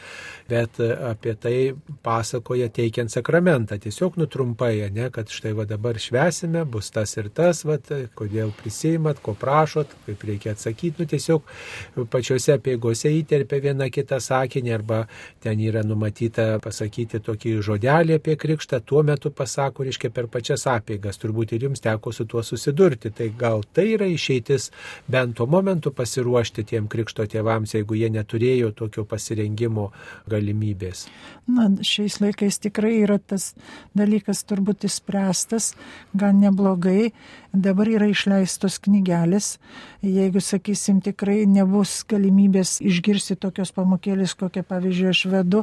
[0.50, 1.56] bet apie tai
[2.04, 3.78] pasakoja teikiant sakramentą.
[3.82, 7.78] Tiesiog nutrumpai, ne, kad štai va dabar švesime, bus tas ir tas, va,
[8.18, 11.02] kodėl prisijimat, ko prašot, kaip reikia atsakyti.
[11.02, 15.02] Nu, tiesiog pačiose peigose įterpia vieną kitą sakinį arba
[15.44, 21.20] ten yra numatyta pasakyti tokį žodelį apie krikštą, tuo metu pasako, reiškia, per pačias apėgas.
[21.22, 23.12] Turbūt ir jums teko su tuo susitikti susidurti.
[23.14, 24.70] Tai gal tai yra išeitis
[25.12, 29.90] bent tuo momentu pasiruošti tiem krikšto tėvams, jeigu jie neturėjo tokio pasirengimo
[30.30, 31.06] galimybės.
[31.46, 33.52] Na, šiais laikais tikrai yra tas
[33.94, 35.74] dalykas turbūt įspręstas,
[36.18, 37.12] gan neblogai.
[37.56, 39.56] Dabar yra išleistos knygelės.
[40.04, 45.62] Jeigu, sakysim, tikrai nebus galimybės išgirsti tokios pamokėlės, kokią, pavyzdžiui, aš vedu,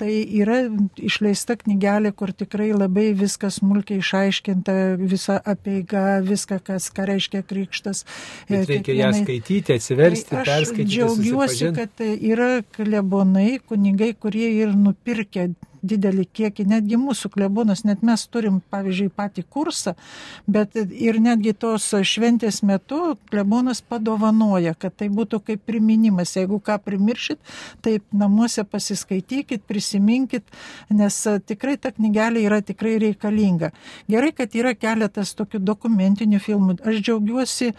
[0.00, 0.10] tai
[0.40, 0.62] yra
[0.96, 8.04] išleista knygelė, kur tikrai labai viskas smulkiai išaiškinta, visa apieiga, viską, kas, ką reiškia krikštas.
[8.48, 9.20] Bet reikia kiekvienai...
[9.20, 10.90] ją skaityti, atsiversti, tai perskaityti.
[10.94, 15.50] Džiaugiuosi, kad yra klebonai, kunigai, kurie ir nupirkė
[15.82, 19.94] didelį kiekį, netgi mūsų klebonas, net mes turim, pavyzdžiui, patį kursą,
[20.50, 26.36] bet ir netgi tos šventės metu klebonas padovanoja, kad tai būtų kaip priminimas.
[26.36, 27.40] Jeigu ką primiršit,
[27.84, 30.44] tai namuose pasiskaitykit, prisiminkit,
[30.90, 31.16] nes
[31.46, 33.72] tikrai ta knygelė yra tikrai reikalinga.
[34.10, 36.78] Gerai, kad yra keletas tokių dokumentinių filmų.
[36.86, 37.74] Aš džiaugiuosi e,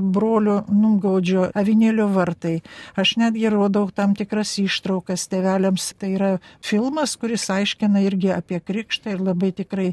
[0.00, 2.60] brolio Numgaudžio avinėlio vartai.
[2.98, 5.92] Aš netgi rodau tam tikras ištraukas tėveliams.
[6.00, 6.30] Tai yra
[6.64, 9.88] filmas, kuris aiškina irgi apie krikštą ir labai tikrai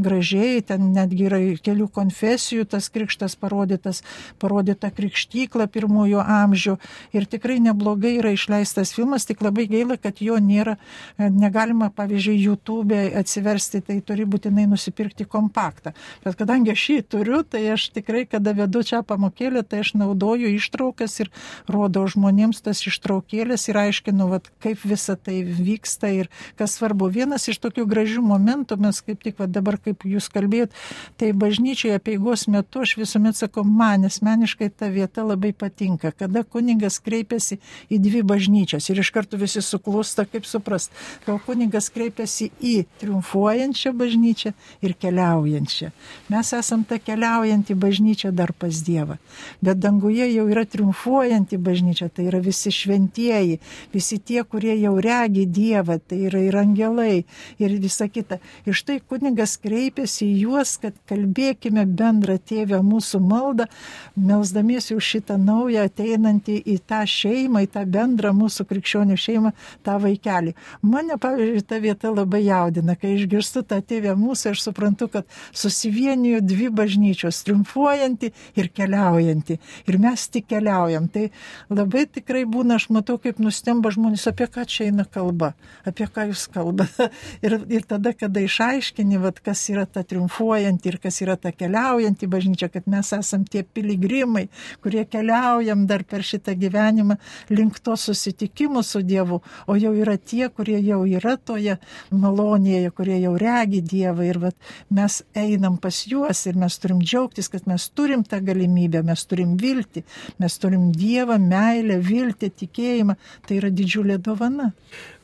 [0.00, 4.00] gražiai, ten netgi yra kelių konfesijų tas krikštas parodytas,
[4.40, 6.78] parodyta krikštykla pirmųjų amžių
[7.12, 10.78] ir tikrai neblogai yra išleistas filmas, tik labai gaila, kad jo nėra,
[11.18, 15.92] negalima, pavyzdžiui, YouTube atsiversti, tai turi būtinai nusipirkti kompaktą.
[16.24, 20.54] Bet kadangi aš jį turiu, tai aš tikrai, kada vedu čia pamokėlę, tai aš naudoju
[20.56, 21.32] ištraukas ir
[21.68, 27.10] rodau žmonėms tas ištraukėlės ir aiškinu, vat, kaip visa tai vyksta ir kas svarbu.
[27.12, 30.74] Vienas iš tokių gražių momentų, mes kaip tik va, dabar, kaip jūs kalbėjot,
[31.18, 37.00] tai bažnyčioje peigos metu aš visuomet sakau, man asmeniškai ta vieta labai patinka, kada kuningas
[37.04, 37.58] kreipiasi
[37.90, 40.94] į dvi bažnyčias ir iš karto visi suklūsta, kaip suprast,
[41.26, 44.54] kad kuningas kreipiasi į triumfuojančią bažnyčią
[44.84, 45.90] ir keliaujančią.
[46.32, 49.18] Mes esam ta keliaujanti bažnyčia dar pas Dievą,
[49.64, 53.58] bet danguje jau yra triumfuojanti bažnyčia, tai yra visi šventieji,
[53.94, 57.24] visi tie, kurie jau regi Dievą, tai yra ir angelai
[57.58, 58.38] ir visa kita.
[58.68, 63.68] Ir štai kunigas kreipiasi į juos, kad kalbėkime bendrą tėvę mūsų maldą,
[64.16, 69.52] melzdamiesi už šitą naują ateinantį į tą šeimą, į tą bendrą mūsų krikščionių šeimą,
[69.86, 70.54] tą vaikelį.
[70.82, 76.42] Mane, pavyzdžiui, ta vieta labai jaudina, kai išgirstu tą tėvę mūsų, aš suprantu, kad susivienijo
[76.44, 79.58] dvi bažnyčios, triumfuojanti ir keliaujanti.
[79.88, 81.08] Ir mes tik keliaujam.
[81.12, 81.28] Tai
[81.72, 85.54] labai tikrai būna, aš matau, kaip nustemba žmonės, apie ką čia eina kalba,
[85.88, 86.86] apie ką jūs kalba.
[87.44, 92.26] Ir, ir tada, kada išaiškini, vat, kas yra ta triumfuojanti ir kas yra ta keliaujanti
[92.30, 94.48] bažnyčia, kad mes esam tie piligrimai,
[94.82, 97.18] kurie keliaujam dar per šitą gyvenimą
[97.54, 101.78] link to susitikimų su Dievu, o jau yra tie, kurie jau yra toje
[102.10, 104.56] malonėje, kurie jau regi Dievą ir vat,
[104.90, 109.54] mes einam pas juos ir mes turim džiaugtis, kad mes turim tą galimybę, mes turim
[109.60, 110.04] viltį,
[110.42, 114.72] mes turim Dievą, meilę, viltį, tikėjimą, tai yra didžiulė dovana.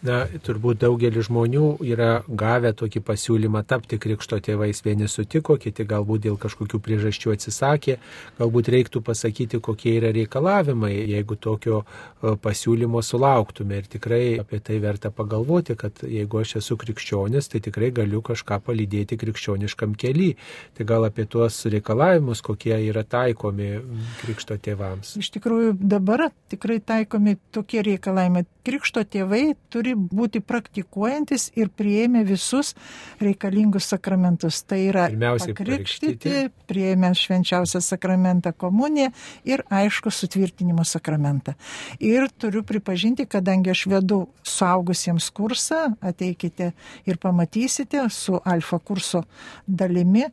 [0.04, 4.82] Na, turbūt daugelis žmonių yra gavę tokį pasiūlymą tapti krikšto tėvais.
[4.84, 7.94] Vieni sutiko, kiti galbūt dėl kažkokių priežasčių atsisakė.
[8.36, 13.78] Galbūt reiktų pasakyti, kokie yra reikalavimai, jeigu tokio e, pasiūlymo sulauktume.
[13.80, 18.60] Ir tikrai apie tai verta pagalvoti, kad jeigu aš esu krikščionis, tai tikrai galiu kažką
[18.66, 20.34] palydėti krikščioniškam keliui.
[20.76, 23.72] Tai gal apie tuos reikalavimus, kokie yra taikomi
[24.20, 25.16] krikšto tėvams.
[25.24, 28.44] Iš tikrųjų, dabar tikrai taikomi tokie reikalavimai.
[28.64, 29.42] Krikšto tėvai
[29.72, 32.74] turi turi būti praktikuojantis ir prieėmę visus
[33.20, 34.62] reikalingus sakramentus.
[34.64, 36.50] Tai yra pakrikštyti.
[36.66, 39.12] prieėmę švenčiausią sakramentą komuniją
[39.44, 41.54] ir aišku sutvirtinimo sakramentą.
[42.00, 46.72] Ir turiu pripažinti, kadangi aš vedu suaugusiems kursą, ateikite
[47.06, 49.24] ir pamatysite su alfa kurso
[49.66, 50.24] dalimi,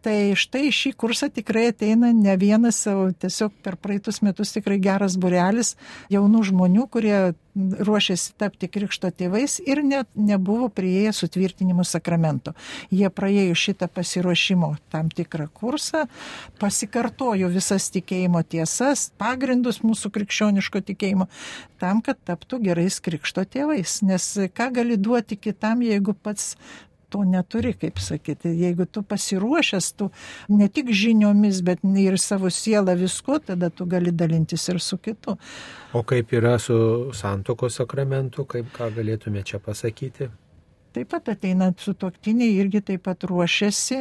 [0.00, 5.18] Tai štai šį kursą tikrai ateina ne vienas, o tiesiog per praeitus metus tikrai geras
[5.20, 5.74] burelis
[6.12, 7.18] jaunų žmonių, kurie
[7.56, 12.54] ruošiasi tapti krikšto tėvais ir net nebuvo prieėję sutvirtinimo sakramento.
[12.94, 16.06] Jie praėjo šitą pasiruošimo tam tikrą kursą,
[16.62, 21.28] pasikartojo visas tikėjimo tiesas, pagrindus mūsų krikščioniško tikėjimo,
[21.82, 24.00] tam, kad taptų gerais krikšto tėvais.
[24.06, 26.54] Nes ką gali duoti kitam, jeigu pats
[27.10, 28.54] to neturi, kaip sakyti.
[28.64, 30.10] Jeigu tu pasiruošęs, tu
[30.48, 35.36] ne tik žiniomis, bet ir savo sielą visko, tada tu gali dalintis ir su kitu.
[35.92, 40.30] O kaip yra su santokos sakramentu, kaip ką galėtume čia pasakyti?
[40.94, 44.00] Taip pat ateina su toktiniai, irgi taip pat ruošiasi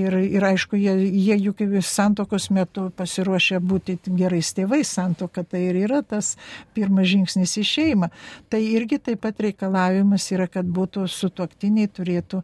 [0.00, 5.80] ir, ir aišku, jie, jie juk santokos metu pasiruošia būti gerais tėvais, santoka tai ir
[5.84, 6.34] yra tas
[6.76, 8.10] pirmas žingsnis į šeimą.
[8.48, 12.42] Tai irgi taip pat reikalavimas yra, kad būtų su toktiniai turėtų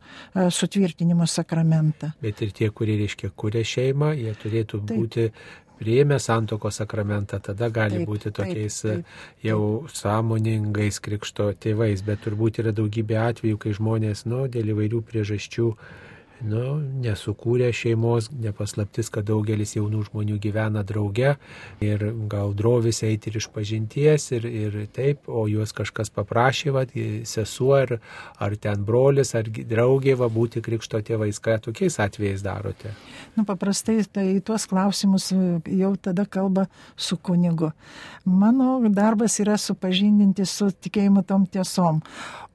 [0.53, 2.13] sutvirtinimo sakramentą.
[2.21, 4.97] Bet ir tie, kurie reiškia kuria šeimą, jie turėtų taip.
[5.01, 5.31] būti
[5.81, 9.63] priėmę santokos sakramentą, tada gali taip, būti tokiais taip, taip, jau
[9.95, 15.71] sąmoningais krikšto tėvais, bet turbūt yra daugybė atvejų, kai žmonės, nu, dėl įvairių priežasčių
[16.47, 21.35] nu, nesukūrė šeimos, nepaslaptis, kad daugelis jaunų žmonių gyvena drauge
[21.85, 26.85] ir gal drovis eiti ir iš pažinties ir, ir taip, o juos kažkas paprašė, va,
[27.29, 27.97] sesuo ar,
[28.41, 32.95] ar ten brolis ar draugė va būti krikšto tėvais, ką tokiais atvejais darote?
[33.37, 36.67] Nu, paprastai tai tuos klausimus jau tada kalba
[36.97, 37.73] su kunigu.
[38.25, 42.01] Mano darbas yra supažindinti su tikėjimu tom tiesom.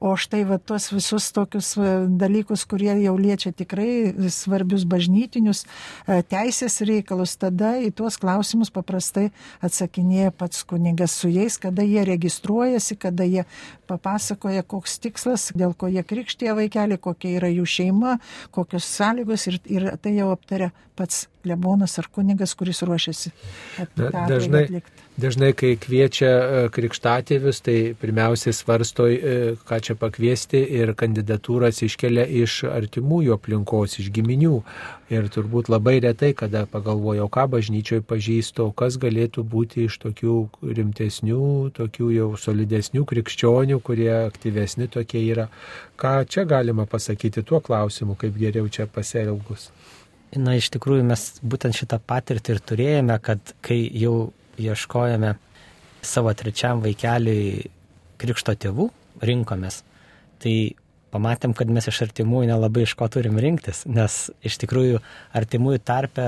[0.00, 1.72] O štai va tuos visus tokius
[2.20, 5.64] dalykus, kurie jau liečia tikrai svarbius bažnytinius
[6.06, 9.30] e, teisės reikalus, tada į tuos klausimus paprastai
[9.64, 13.44] atsakinėja pats kunigas su jais, kada jie registruojasi, kada jie
[13.86, 18.18] papasakoja, koks tikslas, dėl ko jie krikštė vaikelį, kokia yra jų šeima,
[18.50, 23.30] kokios sąlygos ir, ir tai jau aptaria pats klebonas ar kunigas, kuris ruošiasi.
[23.96, 24.80] Na, dažnai,
[25.20, 32.26] dažnai, kai kviečia e, krikštatėvius, tai pirmiausiai svarsto, e, ką čia pakviesti ir kandidatūras iškelia
[32.42, 34.58] iš artimųjų aplinkos, iš giminių.
[35.14, 40.34] Ir turbūt labai retai, kada pagalvoju, ką bažnyčioje pažįstu, kas galėtų būti iš tokių
[40.66, 41.46] rimtesnių,
[41.78, 45.46] tokių jau solidesnių krikščionių, kurie aktyvesni tokie yra.
[45.94, 49.70] Ką čia galima pasakyti tuo klausimu, kaip geriau čia pasielgus?
[50.34, 55.36] Na, iš tikrųjų mes būtent šitą patirtį ir turėjome, kad kai jau ieškojame
[56.06, 57.70] savo trečiam vaikeliui
[58.20, 58.88] krikšto tėvų,
[59.22, 59.82] rinkomės,
[60.42, 60.74] tai
[61.14, 65.00] pamatėm, kad mes iš artimųjų nelabai iš ko turim rinktis, nes iš tikrųjų
[65.36, 66.26] artimųjų tarpe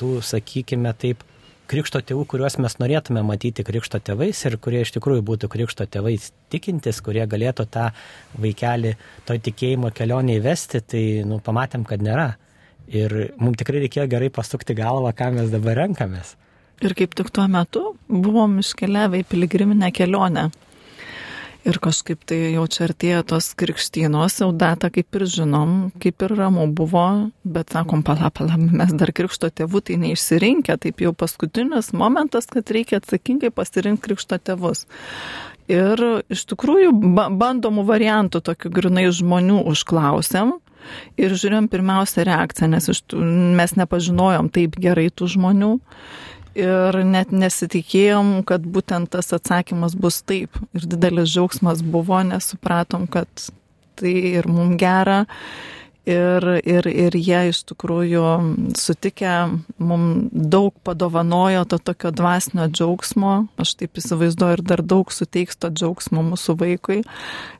[0.00, 1.24] tų, sakykime taip,
[1.66, 6.30] krikšto tėvų, kuriuos mes norėtume matyti krikšto tėvais ir kurie iš tikrųjų būtų krikšto tėvais
[6.52, 7.88] tikintis, kurie galėtų tą
[8.38, 8.94] vaikelį
[9.26, 12.28] to tikėjimo kelionį įvesti, tai nu, pamatėm, kad nėra.
[12.94, 16.36] Ir mums tikrai reikėjo gerai pasukti galvą, ką mes dabar renkamės.
[16.84, 20.50] Ir kaip tik tuo metu buvom iškeliavę į piligriminę kelionę.
[21.66, 26.34] Ir kažkaip tai jau čia artėja tos krikštynos, jau datą kaip ir žinom, kaip ir
[26.38, 27.06] ramu buvo,
[27.42, 32.70] bet sakom, pala, pala, mes dar krikšto tėvų tai neišsirinkę, taip jau paskutinis momentas, kad
[32.70, 34.84] reikia atsakingai pasirinkti krikšto tėvus.
[35.66, 36.92] Ir iš tikrųjų
[37.34, 40.54] bandomų variantų tokių grinai žmonių užklausėm
[41.20, 43.20] ir žiūrėjom pirmiausia reakciją, nes tų,
[43.58, 45.74] mes nepažinojom taip gerai tų žmonių
[46.56, 50.56] ir net nesitikėjom, kad būtent tas atsakymas bus taip.
[50.76, 53.28] Ir didelis džiaugsmas buvo, nes supratom, kad
[53.96, 55.24] tai ir mums gera
[56.06, 58.22] ir, ir, ir jie iš tikrųjų
[58.78, 59.34] sutikę
[59.82, 65.70] mums daug padovanojo to tokio dvasinio džiaugsmo, aš taip įsivaizduoju ir dar daug suteiks to
[65.74, 67.00] džiaugsmo mūsų vaikui,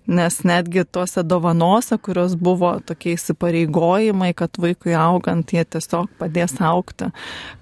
[0.06, 7.10] nes netgi tuose dovanose, kurios buvo tokie įsipareigojimai, kad vaikui augant jie tiesiog padės aukti,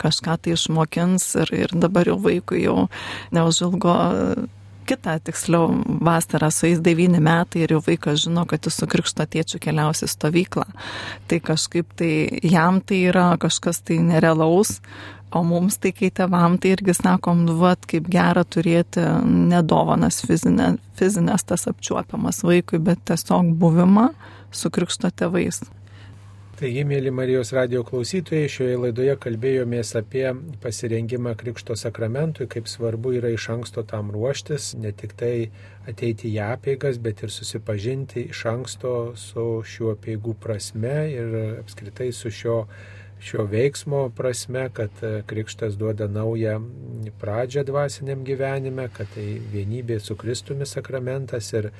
[0.02, 2.84] kažką tai išmokins ir, ir dabar jau vaikui jau
[3.34, 3.96] neužilgo
[4.86, 5.68] kitą, tiksliau,
[6.04, 10.08] vasarą su jais devyni metai ir jau vaikas žino, kad jis su krikšto tėčiu keliausi
[10.10, 10.66] stovyklą.
[11.28, 12.12] Tai kažkaip tai
[12.42, 14.78] jam tai yra kažkas tai nerealaus,
[15.34, 21.46] o mums tai kai tevam tai irgi sakom, nuvat, kaip gera turėti nedovanas fizinė, fizinės
[21.48, 24.10] tas apčiuopiamas vaikui, bet tiesiog buvimą
[24.54, 25.64] su krikšto tėvais.
[26.54, 30.22] Taigi, mėly Marijos radio klausytojai, šioje laidoje kalbėjomės apie
[30.62, 35.32] pasirengimą Krikšto sakramentui, kaip svarbu yra iš anksto tam ruoštis, ne tik tai
[35.90, 41.34] ateiti į apėgas, bet ir susipažinti iš anksto su šiuo apėgų prasme ir
[41.64, 42.60] apskritai su šio,
[43.18, 46.60] šio veiksmo prasme, kad Krikštas duoda naują
[47.18, 51.72] pradžią dvasiniam gyvenime, kad tai vienybė su Kristumi sakramentas ir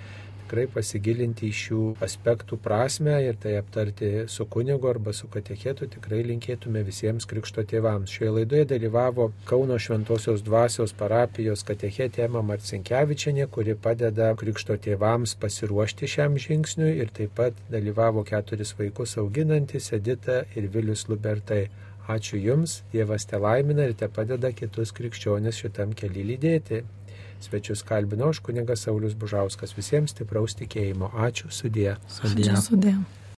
[0.44, 6.20] tikrai pasigilinti į šių aspektų prasme ir tai aptarti su kunigu arba su katechetu tikrai
[6.28, 8.12] linkėtume visiems krikšto tėvams.
[8.12, 16.10] Šioje laidoje dalyvavo Kauno Šventojios dvasios parapijos katechetė Ema Marcinkievičianė, kuri padeda krikšto tėvams pasiruošti
[16.16, 21.64] šiam žingsniui ir taip pat dalyvavo keturis vaikus auginantis Edita ir Vilius Lubertai.
[22.04, 26.82] Ačiū Jums, Dievas te laimina ir te padeda kitus krikščionis šitam keliu lydėti.
[27.42, 29.74] Svečius kalbino aš kunigas Saulis Bužauskas.
[29.76, 31.10] Visiems stipraus tikėjimo.
[31.26, 31.96] Ačiū sudė.
[32.08, 32.54] Sudė.
[32.62, 32.96] Sudė.